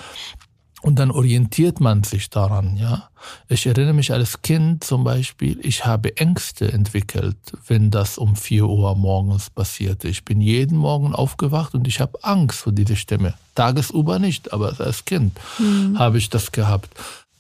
[0.83, 3.11] Und dann orientiert man sich daran, ja.
[3.49, 8.67] Ich erinnere mich als Kind zum Beispiel, ich habe Ängste entwickelt, wenn das um vier
[8.67, 10.09] Uhr morgens passierte.
[10.09, 13.35] Ich bin jeden Morgen aufgewacht und ich habe Angst vor dieser Stimme.
[13.55, 15.99] Tagesuber nicht, aber als Kind mhm.
[15.99, 16.89] habe ich das gehabt.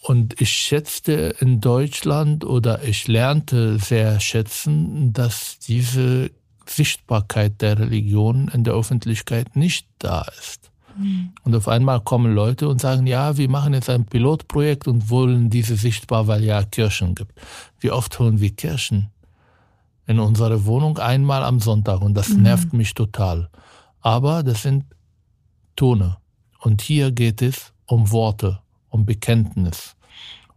[0.02, 6.30] Und ich schätzte in Deutschland oder ich lernte sehr schätzen, dass diese
[6.66, 10.69] Sichtbarkeit der Religion in der Öffentlichkeit nicht da ist.
[10.96, 11.32] Mhm.
[11.44, 15.50] Und auf einmal kommen Leute und sagen, ja, wir machen jetzt ein Pilotprojekt und wollen
[15.50, 17.32] diese sichtbar, weil ja Kirchen gibt.
[17.78, 19.10] Wie oft holen wir Kirchen
[20.06, 22.42] in unsere Wohnung einmal am Sonntag und das mhm.
[22.42, 23.48] nervt mich total.
[24.00, 24.84] Aber das sind
[25.76, 26.16] Tone.
[26.58, 29.96] Und hier geht es um Worte, um Bekenntnis,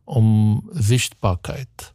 [0.06, 1.93] um Sichtbarkeit.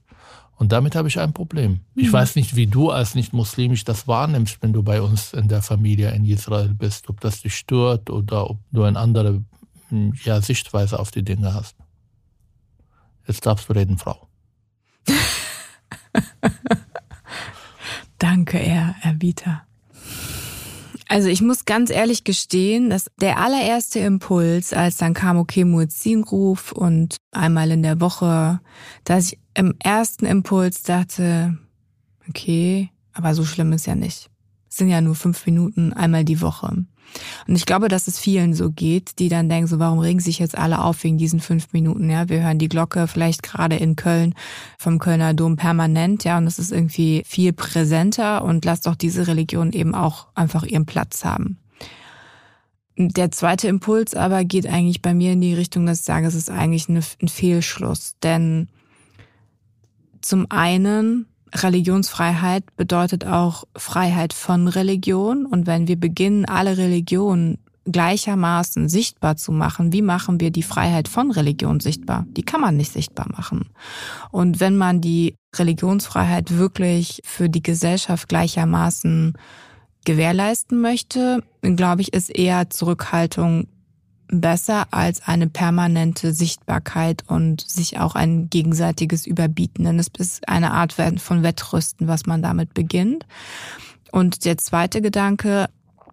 [0.58, 1.80] Und damit habe ich ein Problem.
[1.94, 2.02] Mhm.
[2.02, 5.62] Ich weiß nicht, wie du als nicht-muslimisch das wahrnimmst, wenn du bei uns in der
[5.62, 9.44] Familie in Israel bist, ob das dich stört oder ob du eine andere
[9.88, 11.76] hm, ja, Sichtweise auf die Dinge hast.
[13.26, 14.26] Jetzt darfst du reden, Frau.
[18.18, 19.62] Danke, Herr Erbieter.
[21.10, 26.72] Also ich muss ganz ehrlich gestehen, dass der allererste Impuls, als dann kam, okay, Muezzinruf
[26.72, 28.60] und einmal in der Woche,
[29.04, 31.58] dass ich im ersten Impuls dachte,
[32.28, 34.30] okay, aber so schlimm ist ja nicht.
[34.70, 36.84] Es sind ja nur fünf Minuten einmal die Woche.
[37.48, 40.38] Und ich glaube, dass es vielen so geht, die dann denken, so warum regen sich
[40.38, 42.08] jetzt alle auf wegen diesen fünf Minuten?
[42.08, 44.34] Ja, wir hören die Glocke vielleicht gerade in Köln
[44.78, 49.26] vom Kölner Dom permanent, ja, und es ist irgendwie viel präsenter und lasst doch diese
[49.26, 51.58] Religion eben auch einfach ihren Platz haben.
[52.96, 56.34] Der zweite Impuls aber geht eigentlich bei mir in die Richtung, dass ich sage, es
[56.34, 58.14] ist eigentlich ein Fehlschluss.
[58.22, 58.68] Denn
[60.20, 65.46] zum einen Religionsfreiheit bedeutet auch Freiheit von Religion.
[65.46, 67.59] Und wenn wir beginnen, alle Religionen
[67.90, 72.26] gleichermaßen sichtbar zu machen, wie machen wir die Freiheit von Religion sichtbar?
[72.37, 73.70] Die kann man nicht sichtbar machen.
[74.31, 79.33] Und wenn man die Religionsfreiheit wirklich für die Gesellschaft gleichermaßen
[80.04, 83.68] gewährleisten möchte, glaube ich, ist eher Zurückhaltung
[84.28, 89.84] besser als eine permanente Sichtbarkeit und sich auch ein gegenseitiges Überbieten.
[89.84, 93.26] Denn es ist eine Art von Wettrüsten, was man damit beginnt.
[94.12, 95.68] Und der zweite Gedanke,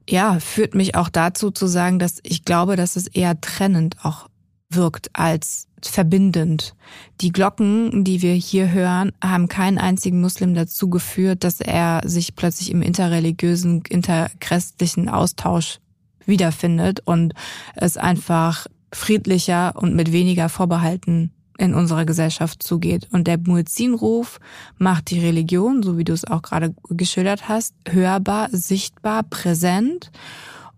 [0.09, 4.27] ja, führt mich auch dazu zu sagen, dass ich glaube, dass es eher trennend auch
[4.69, 6.75] wirkt als verbindend.
[7.21, 12.35] Die Glocken, die wir hier hören, haben keinen einzigen Muslim dazu geführt, dass er sich
[12.35, 15.79] plötzlich im interreligiösen, interchristlichen Austausch
[16.25, 17.33] wiederfindet und
[17.75, 23.07] es einfach friedlicher und mit weniger Vorbehalten in unserer Gesellschaft zugeht.
[23.11, 24.39] Und der Muezzinruf
[24.77, 30.11] macht die Religion, so wie du es auch gerade geschildert hast, hörbar, sichtbar, präsent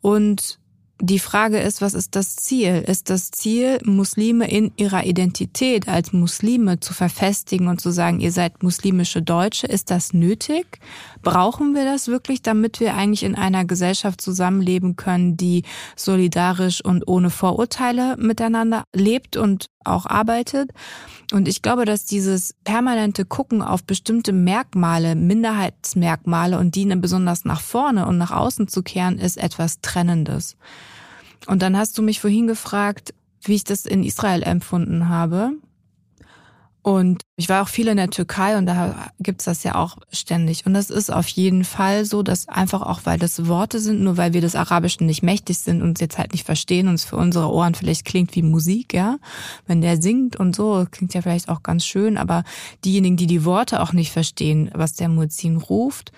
[0.02, 0.60] und
[1.00, 2.84] die Frage ist, was ist das Ziel?
[2.88, 8.32] Ist das Ziel, Muslime in ihrer Identität als Muslime zu verfestigen und zu sagen, ihr
[8.32, 9.68] seid muslimische Deutsche?
[9.68, 10.80] Ist das nötig?
[11.22, 15.64] Brauchen wir das wirklich, damit wir eigentlich in einer Gesellschaft zusammenleben können, die
[15.96, 20.72] solidarisch und ohne Vorurteile miteinander lebt und auch arbeitet?
[21.34, 27.62] Und ich glaube, dass dieses permanente Gucken auf bestimmte Merkmale, Minderheitsmerkmale und die besonders nach
[27.62, 30.56] vorne und nach außen zu kehren, ist etwas Trennendes.
[31.48, 35.52] Und dann hast du mich vorhin gefragt, wie ich das in Israel empfunden habe.
[36.82, 40.66] Und ich war auch viel in der Türkei und da gibt's das ja auch ständig.
[40.66, 44.16] Und das ist auf jeden Fall so, dass einfach auch, weil das Worte sind, nur
[44.16, 47.04] weil wir des Arabischen nicht mächtig sind und es jetzt halt nicht verstehen und es
[47.04, 49.18] für unsere Ohren vielleicht klingt wie Musik, ja.
[49.66, 52.44] Wenn der singt und so, klingt ja vielleicht auch ganz schön, aber
[52.86, 56.14] diejenigen, die die Worte auch nicht verstehen, was der Muezzin ruft,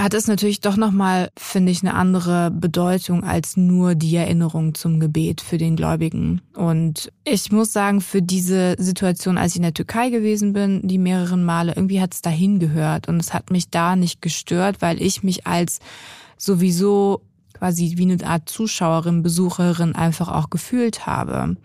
[0.00, 5.00] hat es natürlich doch nochmal, finde ich, eine andere Bedeutung als nur die Erinnerung zum
[5.00, 6.40] Gebet für den Gläubigen.
[6.54, 10.98] Und ich muss sagen, für diese Situation, als ich in der Türkei gewesen bin, die
[10.98, 15.00] mehreren Male, irgendwie hat es dahin gehört und es hat mich da nicht gestört, weil
[15.00, 15.80] ich mich als
[16.36, 17.22] sowieso
[17.54, 21.56] quasi wie eine Art Zuschauerin, Besucherin einfach auch gefühlt habe.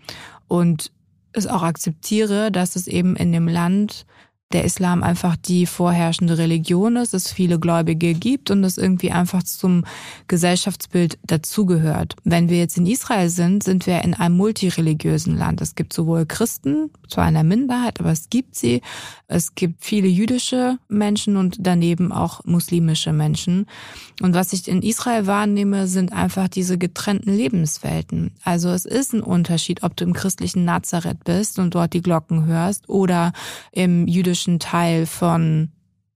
[0.48, 0.90] Und
[1.32, 4.06] es auch akzeptiere, dass es eben in dem Land
[4.54, 9.42] der Islam einfach die vorherrschende Religion ist, es viele Gläubige gibt und es irgendwie einfach
[9.42, 9.84] zum
[10.28, 12.14] Gesellschaftsbild dazugehört.
[12.24, 15.60] Wenn wir jetzt in Israel sind, sind wir in einem multireligiösen Land.
[15.60, 18.80] Es gibt sowohl Christen, zwar in der Minderheit, aber es gibt sie.
[19.26, 23.66] Es gibt viele jüdische Menschen und daneben auch muslimische Menschen.
[24.22, 28.32] Und was ich in Israel wahrnehme, sind einfach diese getrennten Lebenswelten.
[28.44, 32.46] Also es ist ein Unterschied, ob du im christlichen Nazareth bist und dort die Glocken
[32.46, 33.32] hörst oder
[33.72, 35.70] im jüdischen jüdischen Teil von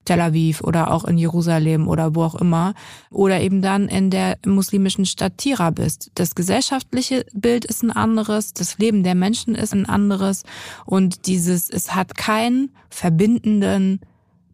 [0.04, 2.74] Tel Aviv oder auch in Jerusalem oder wo auch immer
[3.10, 6.10] oder eben dann in der muslimischen Stadt Tira bist.
[6.14, 10.44] Das gesellschaftliche Bild ist ein anderes, das Leben der Menschen ist ein anderes
[10.86, 14.00] und dieses, es hat keinen verbindenden,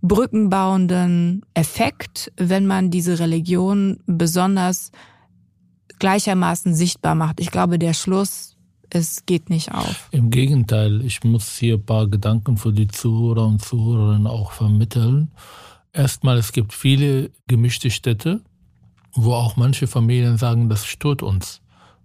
[0.02, 4.90] brückenbauenden Effekt, wenn man diese Religion besonders
[6.00, 7.40] gleichermaßen sichtbar macht.
[7.40, 8.53] Ich glaube, der Schluss
[8.94, 10.08] es geht nicht auf.
[10.10, 15.30] Im Gegenteil, ich muss hier ein paar Gedanken für die Zuhörer und Zuhörerinnen auch vermitteln.
[15.92, 18.40] Erstmal, es gibt viele gemischte Städte,
[19.12, 21.60] wo auch manche Familien sagen, das stört uns.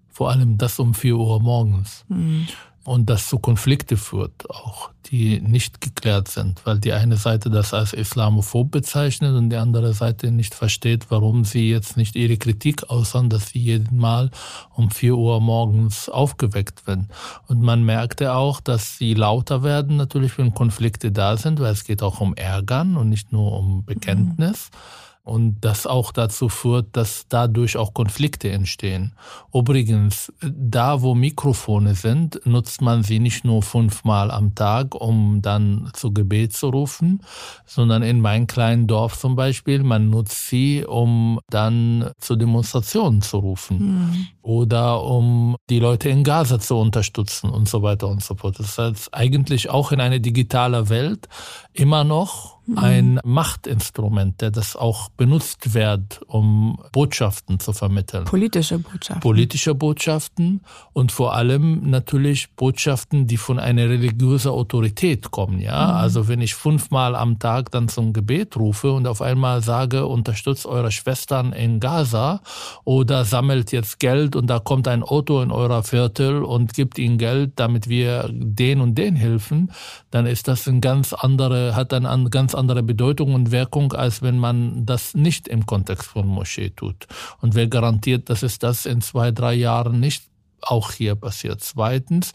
[0.09, 2.05] Vor allem das um vier Uhr morgens.
[2.07, 2.47] Mhm
[2.89, 7.71] und das zu Konflikte führt, auch die nicht geklärt sind, weil die eine Seite das
[7.71, 12.89] als islamophob bezeichnet und die andere Seite nicht versteht, warum sie jetzt nicht ihre Kritik
[12.89, 14.31] äußern, dass sie jeden Mal
[14.73, 17.09] um vier Uhr morgens aufgeweckt werden.
[17.47, 21.83] Und man merkte auch, dass sie lauter werden, natürlich, wenn Konflikte da sind, weil es
[21.83, 24.71] geht auch um Ärgern und nicht nur um Bekenntnis.
[24.71, 29.13] Mhm und das auch dazu führt, dass dadurch auch Konflikte entstehen.
[29.53, 35.91] Übrigens, da wo Mikrofone sind, nutzt man sie nicht nur fünfmal am Tag, um dann
[35.93, 37.21] zu Gebet zu rufen,
[37.65, 43.37] sondern in meinem kleinen Dorf zum Beispiel, man nutzt sie, um dann zu Demonstrationen zu
[43.37, 44.27] rufen mhm.
[44.41, 48.59] oder um die Leute in Gaza zu unterstützen und so weiter und so fort.
[48.59, 51.27] Das heißt, eigentlich auch in einer digitalen Welt
[51.73, 53.19] immer noch ein mhm.
[53.23, 58.25] Machtinstrument, der das auch benutzt wird, um Botschaften zu vermitteln.
[58.25, 59.21] Politische Botschaften.
[59.21, 60.61] Politische Botschaften
[60.93, 65.59] und vor allem natürlich Botschaften, die von einer religiösen Autorität kommen.
[65.59, 65.93] Ja, mhm.
[65.95, 70.65] also wenn ich fünfmal am Tag dann zum Gebet rufe und auf einmal sage, unterstützt
[70.65, 72.41] eure Schwestern in Gaza
[72.83, 77.17] oder sammelt jetzt Geld und da kommt ein Auto in eurer Viertel und gibt ihnen
[77.17, 79.71] Geld, damit wir den und den helfen,
[80.11, 84.37] dann ist das ein ganz andere, hat ein ganz andere Bedeutung und Wirkung, als wenn
[84.37, 87.07] man das nicht im Kontext von Moschee tut.
[87.41, 90.23] Und wer garantiert, dass es das in zwei, drei Jahren nicht
[90.61, 91.61] auch hier passiert.
[91.61, 92.33] Zweitens,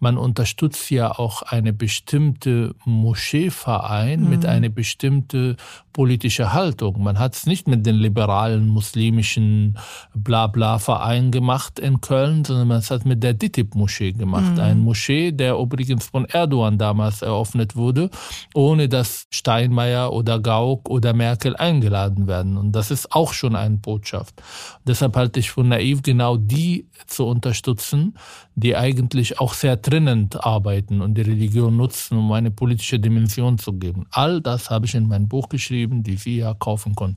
[0.00, 4.30] man unterstützt ja auch eine bestimmte Moscheeverein mhm.
[4.30, 5.56] mit einer bestimmten
[5.92, 7.02] politischen Haltung.
[7.02, 9.76] Man hat es nicht mit den liberalen muslimischen
[10.14, 14.54] Blabla-Verein gemacht in Köln, sondern man hat es mit der DITIB-Moschee gemacht.
[14.54, 14.60] Mhm.
[14.60, 18.10] Ein Moschee, der übrigens von Erdogan damals eröffnet wurde,
[18.54, 22.56] ohne dass Steinmeier oder Gauck oder Merkel eingeladen werden.
[22.56, 24.42] Und das ist auch schon eine Botschaft.
[24.86, 28.14] Deshalb halte ich von naiv, genau die zu unterstützen,
[28.60, 33.72] die eigentlich auch sehr trennend arbeiten und die Religion nutzen, um eine politische Dimension zu
[33.72, 34.06] geben.
[34.10, 37.16] All das habe ich in meinem Buch geschrieben, die Sie ja kaufen konnten.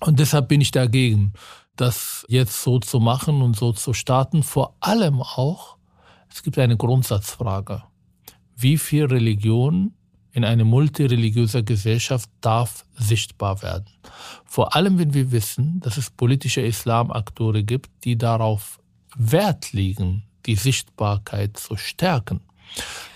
[0.00, 1.34] Und deshalb bin ich dagegen,
[1.76, 4.42] das jetzt so zu machen und so zu starten.
[4.42, 5.76] Vor allem auch,
[6.30, 7.82] es gibt eine Grundsatzfrage.
[8.56, 9.92] Wie viel Religion
[10.32, 13.86] in einer multireligiösen Gesellschaft darf sichtbar werden?
[14.44, 18.78] Vor allem, wenn wir wissen, dass es politische Islamakteure gibt, die darauf
[19.16, 22.40] Wert legen, die Sichtbarkeit zu stärken.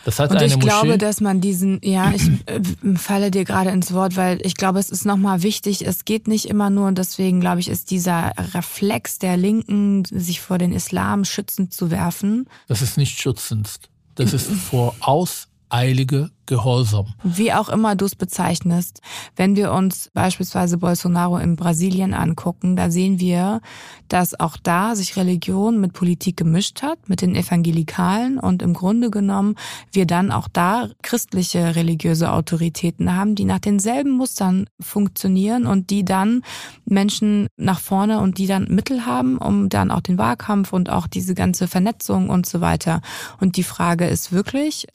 [0.05, 2.61] Das hat und eine ich Moschee glaube, dass man diesen, ja, ich äh,
[2.97, 6.47] falle dir gerade ins Wort, weil ich glaube, es ist nochmal wichtig, es geht nicht
[6.47, 11.25] immer nur und deswegen glaube ich, ist dieser Reflex der Linken, sich vor den Islam
[11.25, 12.49] schützend zu werfen.
[12.69, 13.81] Das ist nicht schützend.
[14.15, 17.07] Das ist voraus eilige Gehorsam.
[17.23, 19.03] Wie auch immer du es bezeichnest.
[19.37, 23.61] Wenn wir uns beispielsweise Bolsonaro in Brasilien angucken, da sehen wir,
[24.09, 29.11] dass auch da sich Religion mit Politik gemischt hat, mit den Evangelikalen und im Grunde
[29.11, 29.55] genommen
[29.93, 36.05] wir dann auch da christliche religiöse Autoritäten haben, die nach denselben Mustern funktionieren und die
[36.05, 36.43] dann
[36.85, 41.07] Menschen nach vorne und die dann Mittel haben, um dann auch den Wahlkampf und auch
[41.07, 43.03] diese ganze Vernetzung und so weiter.
[43.39, 44.89] Und die Frage ist wirklich,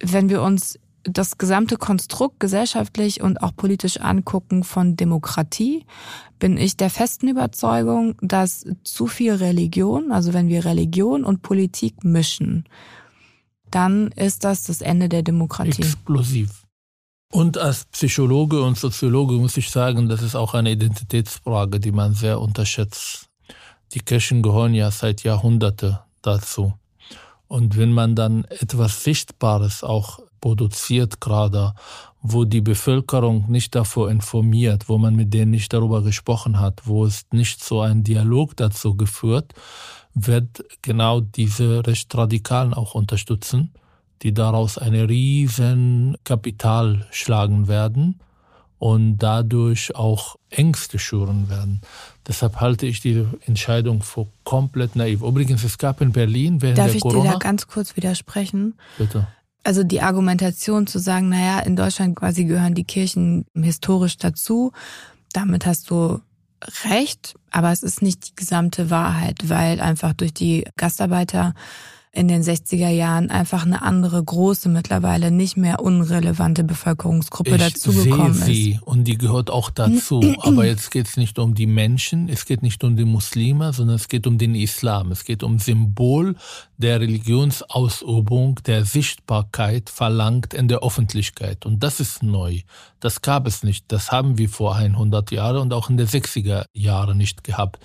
[0.00, 5.84] wenn wir uns das gesamte Konstrukt gesellschaftlich und auch politisch angucken von Demokratie,
[6.38, 12.04] bin ich der festen Überzeugung, dass zu viel Religion, also wenn wir Religion und Politik
[12.04, 12.64] mischen,
[13.70, 15.82] dann ist das das Ende der Demokratie.
[15.82, 16.64] Explosiv.
[17.32, 22.14] Und als Psychologe und Soziologe muss ich sagen, das ist auch eine Identitätsfrage, die man
[22.14, 23.28] sehr unterschätzt.
[23.92, 26.74] Die Kirchen gehören ja seit Jahrhunderten dazu.
[27.54, 31.74] Und wenn man dann etwas Sichtbares auch produziert gerade,
[32.20, 37.06] wo die Bevölkerung nicht davor informiert, wo man mit denen nicht darüber gesprochen hat, wo
[37.06, 39.52] es nicht so ein Dialog dazu geführt,
[40.14, 43.72] wird genau diese Rechtsradikalen auch unterstützen,
[44.22, 48.18] die daraus eine riesen Kapital schlagen werden
[48.78, 51.80] und dadurch auch Ängste schüren werden.
[52.26, 55.22] Deshalb halte ich die Entscheidung für komplett naiv.
[55.22, 57.22] Übrigens, es gab in Berlin während Darf der ich Corona...
[57.22, 58.74] dir da ganz kurz widersprechen?
[58.98, 59.26] Bitte
[59.64, 64.72] also die Argumentation zu sagen, naja, in Deutschland quasi gehören die Kirchen historisch dazu,
[65.32, 66.20] damit hast du
[66.84, 71.54] recht, aber es ist nicht die gesamte Wahrheit, weil einfach durch die Gastarbeiter
[72.14, 78.44] in den 60er Jahren einfach eine andere große, mittlerweile nicht mehr unrelevante Bevölkerungsgruppe dazugekommen ist.
[78.44, 80.22] Sie und die gehört auch dazu.
[80.38, 83.96] Aber jetzt geht es nicht um die Menschen, es geht nicht um die Muslime, sondern
[83.96, 85.10] es geht um den Islam.
[85.10, 86.36] Es geht um Symbol
[86.78, 91.66] der Religionsausübung, der Sichtbarkeit verlangt in der Öffentlichkeit.
[91.66, 92.60] Und das ist neu.
[93.00, 93.86] Das gab es nicht.
[93.88, 97.80] Das haben wir vor 100 Jahren und auch in den 60er Jahren nicht gehabt.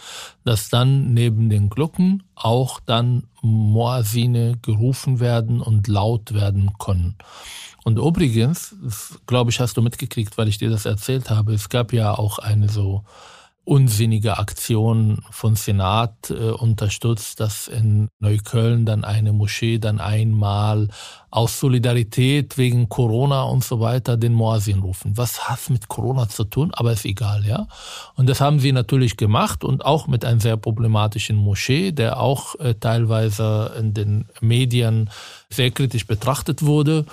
[0.46, 7.16] Dass dann neben den Glocken auch dann Moasine gerufen werden und laut werden können.
[7.84, 8.76] Und übrigens,
[9.26, 12.40] glaube ich, hast du mitgekriegt, weil ich dir das erzählt habe, es gab ja auch
[12.40, 13.04] eine so
[13.70, 20.88] unsinnige Aktion von Senat äh, unterstützt, dass in Neukölln dann eine Moschee dann einmal
[21.30, 25.16] aus Solidarität wegen Corona und so weiter den Moasin rufen.
[25.18, 26.72] Was hat mit Corona zu tun?
[26.74, 27.68] Aber ist egal, ja.
[28.16, 32.56] Und das haben sie natürlich gemacht und auch mit einem sehr problematischen Moschee, der auch
[32.56, 35.12] äh, teilweise in den Medien
[35.52, 37.06] sehr kritisch betrachtet wurde.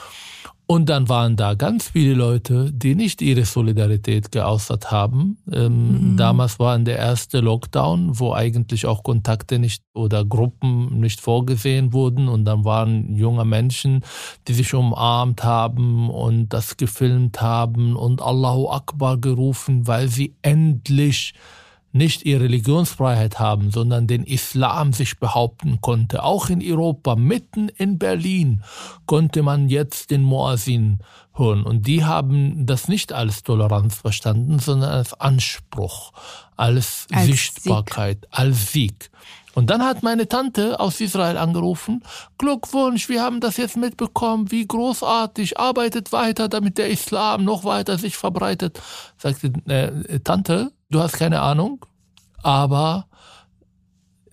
[0.68, 5.38] Und dann waren da ganz viele Leute, die nicht ihre Solidarität geäußert haben.
[5.52, 6.16] Ähm, mhm.
[6.16, 12.26] Damals war der erste Lockdown, wo eigentlich auch Kontakte nicht oder Gruppen nicht vorgesehen wurden.
[12.26, 14.02] Und dann waren junge Menschen,
[14.48, 21.34] die sich umarmt haben und das gefilmt haben und Allahu Akbar gerufen, weil sie endlich
[21.96, 26.22] nicht ihre Religionsfreiheit haben, sondern den Islam sich behaupten konnte.
[26.22, 28.62] Auch in Europa, mitten in Berlin,
[29.06, 31.00] konnte man jetzt den Moasin
[31.34, 31.64] hören.
[31.64, 36.12] Und die haben das nicht als Toleranz verstanden, sondern als Anspruch,
[36.56, 38.28] als, als Sichtbarkeit, Sieg.
[38.30, 39.10] als Sieg.
[39.54, 42.02] Und dann hat meine Tante aus Israel angerufen,
[42.36, 47.96] Glückwunsch, wir haben das jetzt mitbekommen, wie großartig, arbeitet weiter, damit der Islam noch weiter
[47.96, 48.82] sich verbreitet.
[49.16, 51.84] Sagte, äh, Tante, du hast keine Ahnung,
[52.42, 53.06] aber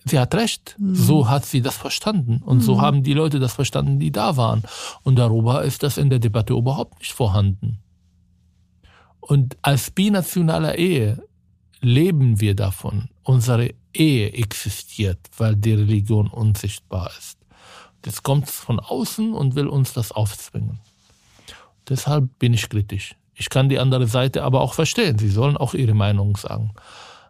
[0.04, 0.76] sie hat recht.
[0.78, 0.94] Mhm.
[0.94, 2.42] So hat sie das verstanden.
[2.42, 2.62] Und mhm.
[2.62, 4.62] so haben die Leute das verstanden, die da waren.
[5.02, 7.78] Und darüber ist das in der Debatte überhaupt nicht vorhanden.
[9.20, 11.22] Und als binationaler Ehe
[11.80, 13.08] leben wir davon.
[13.22, 17.38] Unsere Ehe existiert, weil die Religion unsichtbar ist.
[18.04, 20.80] Jetzt kommt es von außen und will uns das aufzwingen.
[21.88, 23.16] Deshalb bin ich kritisch.
[23.34, 25.18] Ich kann die andere Seite aber auch verstehen.
[25.18, 26.72] Sie sollen auch ihre Meinung sagen.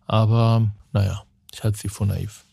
[0.07, 2.45] Aber naja, ich halte sie für naiv.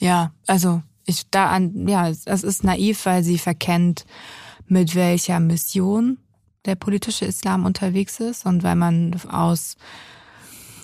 [0.00, 4.04] Ja, also ich da an, ja, es ist naiv, weil sie verkennt,
[4.66, 6.18] mit welcher Mission
[6.64, 9.76] der politische Islam unterwegs ist und weil man aus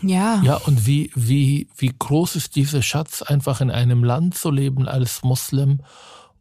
[0.02, 0.40] ja.
[0.42, 4.88] Ja, und wie, wie, wie groß ist dieser Schatz, einfach in einem Land zu leben
[4.88, 5.80] als Muslim,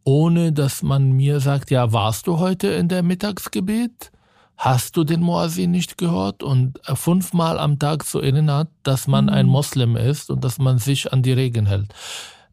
[0.04, 4.10] ohne dass man mir sagt, ja, warst du heute in der Mittagsgebet?
[4.56, 6.42] Hast du den Moasin nicht gehört?
[6.42, 9.30] Und fünfmal am Tag zu erinnert, dass man mhm.
[9.30, 11.94] ein Moslem ist und dass man sich an die Regeln hält.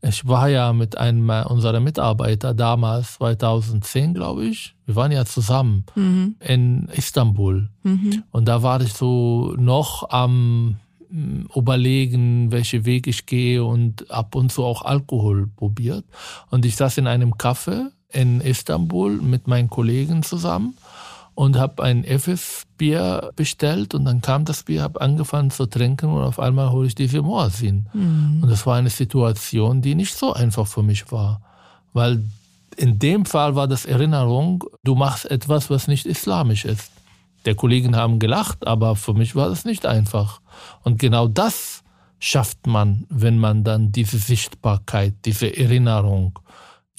[0.02, 4.76] Ich war ja mit einem unserer Mitarbeiter damals, 2010, glaube ich.
[4.86, 6.36] Wir waren ja zusammen mhm.
[6.40, 7.70] in Istanbul.
[7.84, 8.24] Mhm.
[8.32, 10.78] Und da war ich so noch am
[11.10, 16.06] überlegen, welche Weg ich gehe und ab und zu auch Alkohol probiert.
[16.50, 20.78] Und ich saß in einem Café in Istanbul mit meinen Kollegen zusammen
[21.36, 26.24] und habe ein Efes-Bier bestellt und dann kam das Bier, habe angefangen zu trinken und
[26.24, 27.88] auf einmal hole ich diese Moasin.
[27.94, 28.40] Mhm.
[28.42, 31.42] Und das war eine Situation, die nicht so einfach für mich war,
[31.94, 32.24] weil
[32.76, 36.92] in dem Fall war das Erinnerung, du machst etwas, was nicht islamisch ist.
[37.48, 40.42] Der Kollegen haben gelacht, aber für mich war das nicht einfach.
[40.84, 41.82] Und genau das
[42.20, 46.38] schafft man, wenn man dann diese Sichtbarkeit, diese Erinnerung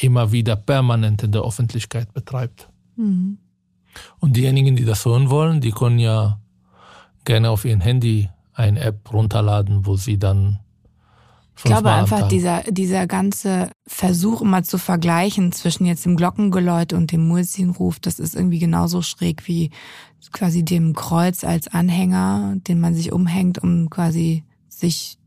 [0.01, 2.71] immer wieder permanent in der Öffentlichkeit betreibt.
[2.97, 3.37] Mhm.
[4.21, 6.41] Und diejenigen, die das hören wollen, die können ja
[7.27, 10.61] gerne auf ihrem Handy eine App runterladen, wo sie dann
[11.59, 17.11] ich glaube einfach, dieser, dieser ganze Versuch immer zu vergleichen zwischen jetzt dem Glockengeläut und
[17.11, 19.71] dem Muezzinruf, das ist irgendwie genauso schräg wie
[20.33, 25.19] quasi dem Kreuz als Anhänger, den man sich umhängt, um quasi sich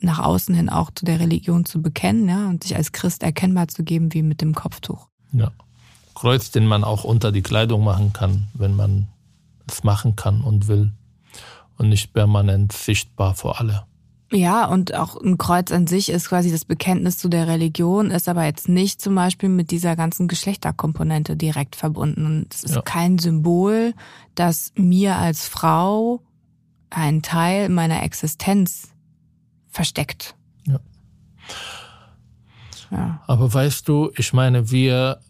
[0.00, 3.68] nach außen hin auch zu der Religion zu bekennen, ja, und sich als Christ erkennbar
[3.68, 5.08] zu geben, wie mit dem Kopftuch.
[5.32, 5.50] Ja.
[6.14, 9.08] Kreuz, den man auch unter die Kleidung machen kann, wenn man
[9.66, 10.92] es machen kann und will.
[11.78, 13.86] Und nicht permanent sichtbar vor alle.
[14.32, 18.28] Ja, und auch ein Kreuz an sich ist quasi das Bekenntnis zu der Religion, ist
[18.28, 22.26] aber jetzt nicht zum Beispiel mit dieser ganzen Geschlechterkomponente direkt verbunden.
[22.26, 22.82] Und es ist ja.
[22.82, 23.92] kein Symbol,
[24.36, 26.22] das mir als Frau
[26.90, 28.90] einen Teil meiner Existenz
[29.68, 30.36] versteckt.
[30.66, 30.80] Ja.
[32.92, 33.22] ja.
[33.26, 35.20] Aber weißt du, ich meine, wir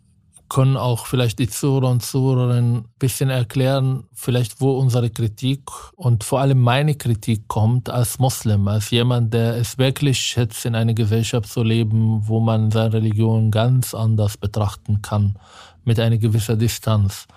[0.51, 5.63] können auch vielleicht die Zuhörer und Zuhörerinnen ein bisschen erklären, vielleicht wo unsere Kritik
[5.95, 10.75] und vor allem meine Kritik kommt als Muslim, als jemand, der es wirklich schätzt, in
[10.75, 15.37] einer Gesellschaft zu leben, wo man seine Religion ganz anders betrachten kann,
[15.85, 17.29] mit einer gewissen Distanz.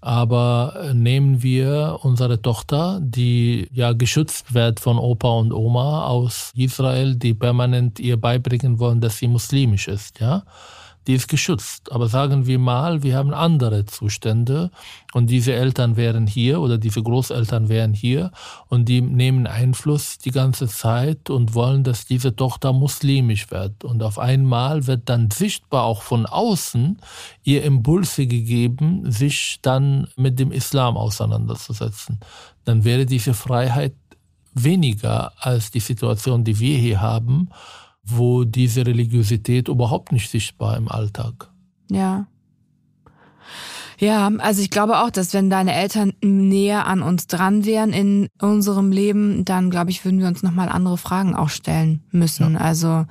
[0.00, 7.16] Aber nehmen wir unsere Tochter, die ja geschützt wird von Opa und Oma aus Israel,
[7.16, 10.42] die permanent ihr beibringen wollen, dass sie muslimisch ist, ja
[11.06, 11.92] die ist geschützt.
[11.92, 14.70] Aber sagen wir mal, wir haben andere Zustände
[15.12, 18.32] und diese Eltern wären hier oder diese Großeltern wären hier
[18.68, 23.84] und die nehmen Einfluss die ganze Zeit und wollen, dass diese Tochter muslimisch wird.
[23.84, 26.98] Und auf einmal wird dann sichtbar auch von außen
[27.44, 32.20] ihr Impulse gegeben, sich dann mit dem Islam auseinanderzusetzen.
[32.64, 33.94] Dann wäre diese Freiheit
[34.54, 37.50] weniger als die Situation, die wir hier haben,
[38.06, 41.50] wo diese Religiosität überhaupt nicht sichtbar im Alltag.
[41.90, 42.26] Ja.
[43.98, 48.28] Ja, also ich glaube auch, dass wenn deine Eltern näher an uns dran wären in
[48.40, 52.54] unserem Leben, dann glaube ich, würden wir uns nochmal andere Fragen auch stellen müssen.
[52.54, 52.60] Ja.
[52.60, 53.06] Also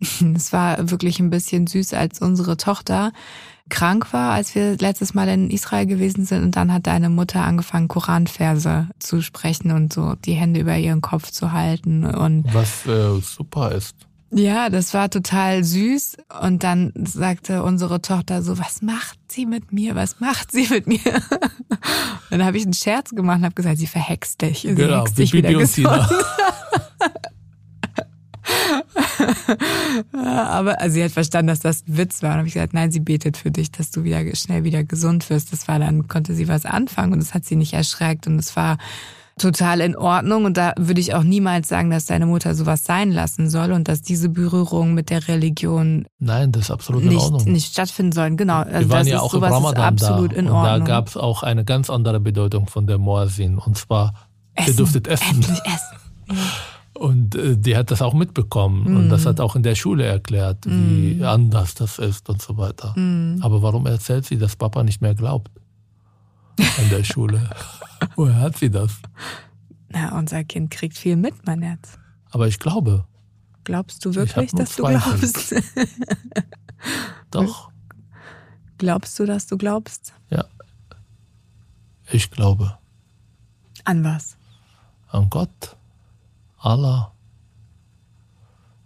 [0.34, 3.12] es war wirklich ein bisschen süß, als unsere Tochter
[3.70, 7.42] krank war, als wir letztes Mal in Israel gewesen sind und dann hat deine Mutter
[7.42, 12.86] angefangen, Koranverse zu sprechen und so die Hände über ihren Kopf zu halten und was
[12.86, 13.94] äh, super ist.
[14.32, 16.18] Ja, das war total süß.
[16.42, 19.96] Und dann sagte unsere Tochter so, was macht sie mit mir?
[19.96, 21.00] Was macht sie mit mir?
[21.04, 24.60] Und dann habe ich einen Scherz gemacht und habe gesagt, sie verhext dich.
[24.60, 25.88] Sie genau, hext dich wieder gesund.
[30.12, 32.30] Aber also sie hat verstanden, dass das ein Witz war.
[32.32, 35.28] Und habe ich gesagt, nein, sie betet für dich, dass du wieder schnell wieder gesund
[35.28, 35.52] wirst.
[35.52, 38.28] Das war dann, konnte sie was anfangen und es hat sie nicht erschreckt.
[38.28, 38.78] Und es war
[39.40, 43.10] total in Ordnung und da würde ich auch niemals sagen, dass deine Mutter sowas sein
[43.10, 47.18] lassen soll und dass diese Berührung mit der Religion Nein, das ist absolut nicht, in
[47.18, 47.52] Ordnung.
[47.52, 48.36] nicht stattfinden sollen.
[48.36, 50.46] Genau, also Wir waren das ja ist, auch im sowas Ramadan ist absolut da in
[50.46, 50.78] und Ordnung.
[50.80, 54.14] da gab es auch eine ganz andere Bedeutung von der Moasin und zwar
[54.54, 55.34] essen, ihr dürftet essen.
[55.34, 56.38] Endlich essen.
[56.92, 58.96] Und äh, die hat das auch mitbekommen mm.
[58.96, 61.24] und das hat auch in der Schule erklärt, wie mm.
[61.24, 62.92] anders das ist und so weiter.
[62.94, 63.38] Mm.
[63.40, 65.50] Aber warum erzählt sie, dass Papa nicht mehr glaubt
[66.78, 67.50] in der Schule?
[68.16, 68.92] Woher hat sie das?
[69.88, 71.98] Na, unser Kind kriegt viel mit, mein Herz.
[72.30, 73.04] Aber ich glaube.
[73.64, 75.54] Glaubst du wirklich, dass du glaubst?
[77.30, 77.70] Doch.
[78.78, 80.14] Glaubst du, dass du glaubst?
[80.30, 80.44] Ja.
[82.10, 82.78] Ich glaube.
[83.84, 84.36] An was?
[85.08, 85.76] An Gott.
[86.58, 87.12] Allah.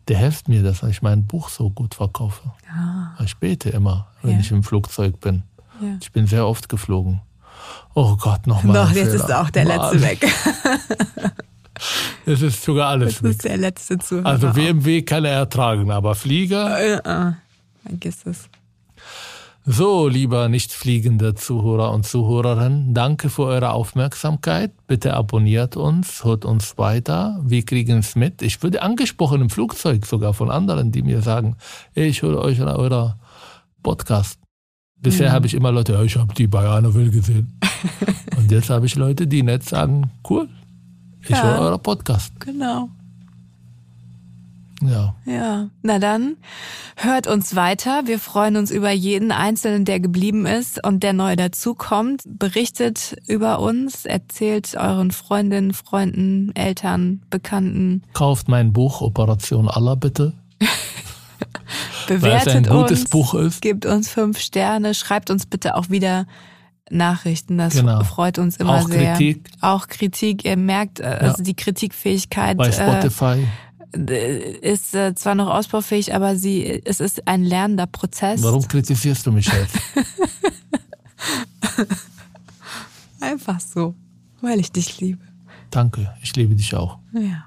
[0.09, 2.53] Der hilft mir, dass ich mein Buch so gut verkaufe.
[2.68, 3.14] Ah.
[3.25, 4.41] Ich bete immer, wenn ja.
[4.41, 5.45] ich im Flugzeug bin.
[5.81, 5.97] Ja.
[6.01, 7.20] Ich bin sehr oft geflogen.
[7.94, 8.86] Oh Gott, nochmal.
[8.86, 9.92] Noch, jetzt ist auch der Mann.
[9.92, 10.34] letzte weg.
[12.26, 13.30] Es ist sogar alles das weg.
[13.30, 14.26] Das ist der letzte Zuhörer.
[14.26, 16.78] Also BMW kann er ertragen, aber Flieger?
[16.78, 17.32] Äh, äh,
[17.86, 18.48] vergiss es.
[19.66, 24.72] So, lieber nicht fliegende Zuhörer und Zuhörerinnen, danke für eure Aufmerksamkeit.
[24.86, 27.40] Bitte abonniert uns, hört uns weiter.
[27.42, 28.42] Wir kriegen es mit.
[28.42, 31.57] Ich wurde angesprochen im Flugzeug sogar von anderen, die mir sagen,
[31.94, 33.16] ich höre euch an eurer
[33.82, 34.43] Podcast.
[35.05, 35.32] Bisher mhm.
[35.34, 37.52] habe ich immer Leute, ja, ich habe die bei Will gesehen.
[38.36, 40.48] Und jetzt habe ich Leute, die nett sagen, cool,
[41.22, 42.32] ich ja, höre euren Podcast.
[42.40, 42.88] Genau.
[44.82, 45.14] Ja.
[45.26, 45.68] Ja.
[45.82, 46.36] Na dann,
[46.96, 48.07] hört uns weiter.
[48.07, 52.22] Wir freuen uns über jeden Einzelnen, der geblieben ist und der neu dazukommt.
[52.26, 58.02] Berichtet über uns, erzählt euren Freundinnen, Freunden, Eltern, Bekannten.
[58.14, 60.32] Kauft mein Buch Operation Allah bitte.
[62.07, 63.62] Bewertet ein gutes uns, Buch ist.
[63.62, 66.26] Gebt uns fünf Sterne, schreibt uns bitte auch wieder
[66.90, 68.05] Nachrichten, das genau.
[68.05, 69.12] freut uns immer auch sehr.
[69.12, 69.48] Kritik.
[69.61, 71.44] Auch Kritik, ihr merkt, äh, also ja.
[71.44, 72.59] die Kritikfähigkeit.
[72.59, 73.46] Bei Spotify.
[73.96, 78.42] Äh, ist äh, zwar noch ausbaufähig, aber sie, es ist ein lernender Prozess.
[78.42, 79.76] Warum kritisierst du mich jetzt?
[83.20, 83.94] einfach so,
[84.40, 85.24] weil ich dich liebe.
[85.70, 86.98] Danke, ich liebe dich auch.
[87.12, 87.44] Ja.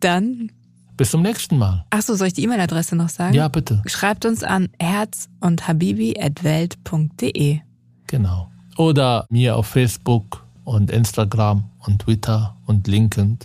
[0.00, 0.52] Dann,
[0.96, 1.84] Bis zum nächsten Mal.
[1.90, 3.34] ach so, soll ich die E-Mail-Adresse noch sagen?
[3.34, 3.82] Ja, bitte.
[3.86, 7.60] Schreibt uns an herz und habibi@welt.de.
[8.06, 8.50] Genau.
[8.76, 13.38] Oder mir auf Facebook und Instagram und Twitter und LinkedIn.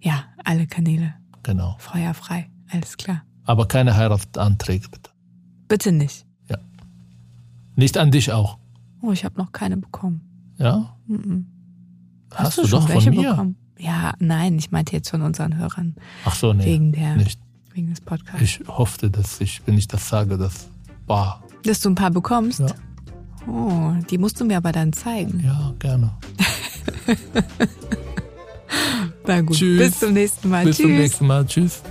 [0.00, 1.14] Ja, alle Kanäle.
[1.42, 1.76] Genau.
[1.78, 2.50] Feuerfrei.
[2.70, 3.22] Alles klar.
[3.44, 5.10] Aber keine Heiratsanträge, bitte.
[5.68, 6.26] Bitte nicht.
[7.78, 8.58] Nicht an dich auch.
[9.02, 10.20] Oh, ich habe noch keine bekommen.
[10.58, 10.96] Ja?
[11.06, 11.46] Mhm.
[12.34, 13.30] Hast, du, du, schon doch welche von mir.
[13.30, 13.56] bekommen?
[13.78, 15.94] Ja, nein, ich meinte jetzt von unseren Hörern.
[16.24, 16.64] Ach so, nee.
[16.64, 17.40] Wegen der, Nicht.
[17.72, 18.42] wegen des Podcasts.
[18.42, 20.68] Ich hoffte, dass ich, wenn ich das sage, das
[21.06, 21.42] war.
[21.64, 22.60] Dass du ein paar bekommst?
[22.60, 22.74] Ja.
[23.46, 25.40] Oh, die musst du mir aber dann zeigen.
[25.44, 26.10] Ja, gerne.
[29.26, 29.56] Na gut.
[29.56, 29.78] Tschüss.
[29.78, 30.64] Bis zum nächsten Mal.
[30.64, 30.86] Bis Tschüss.
[30.86, 31.46] zum nächsten Mal.
[31.46, 31.82] Tschüss.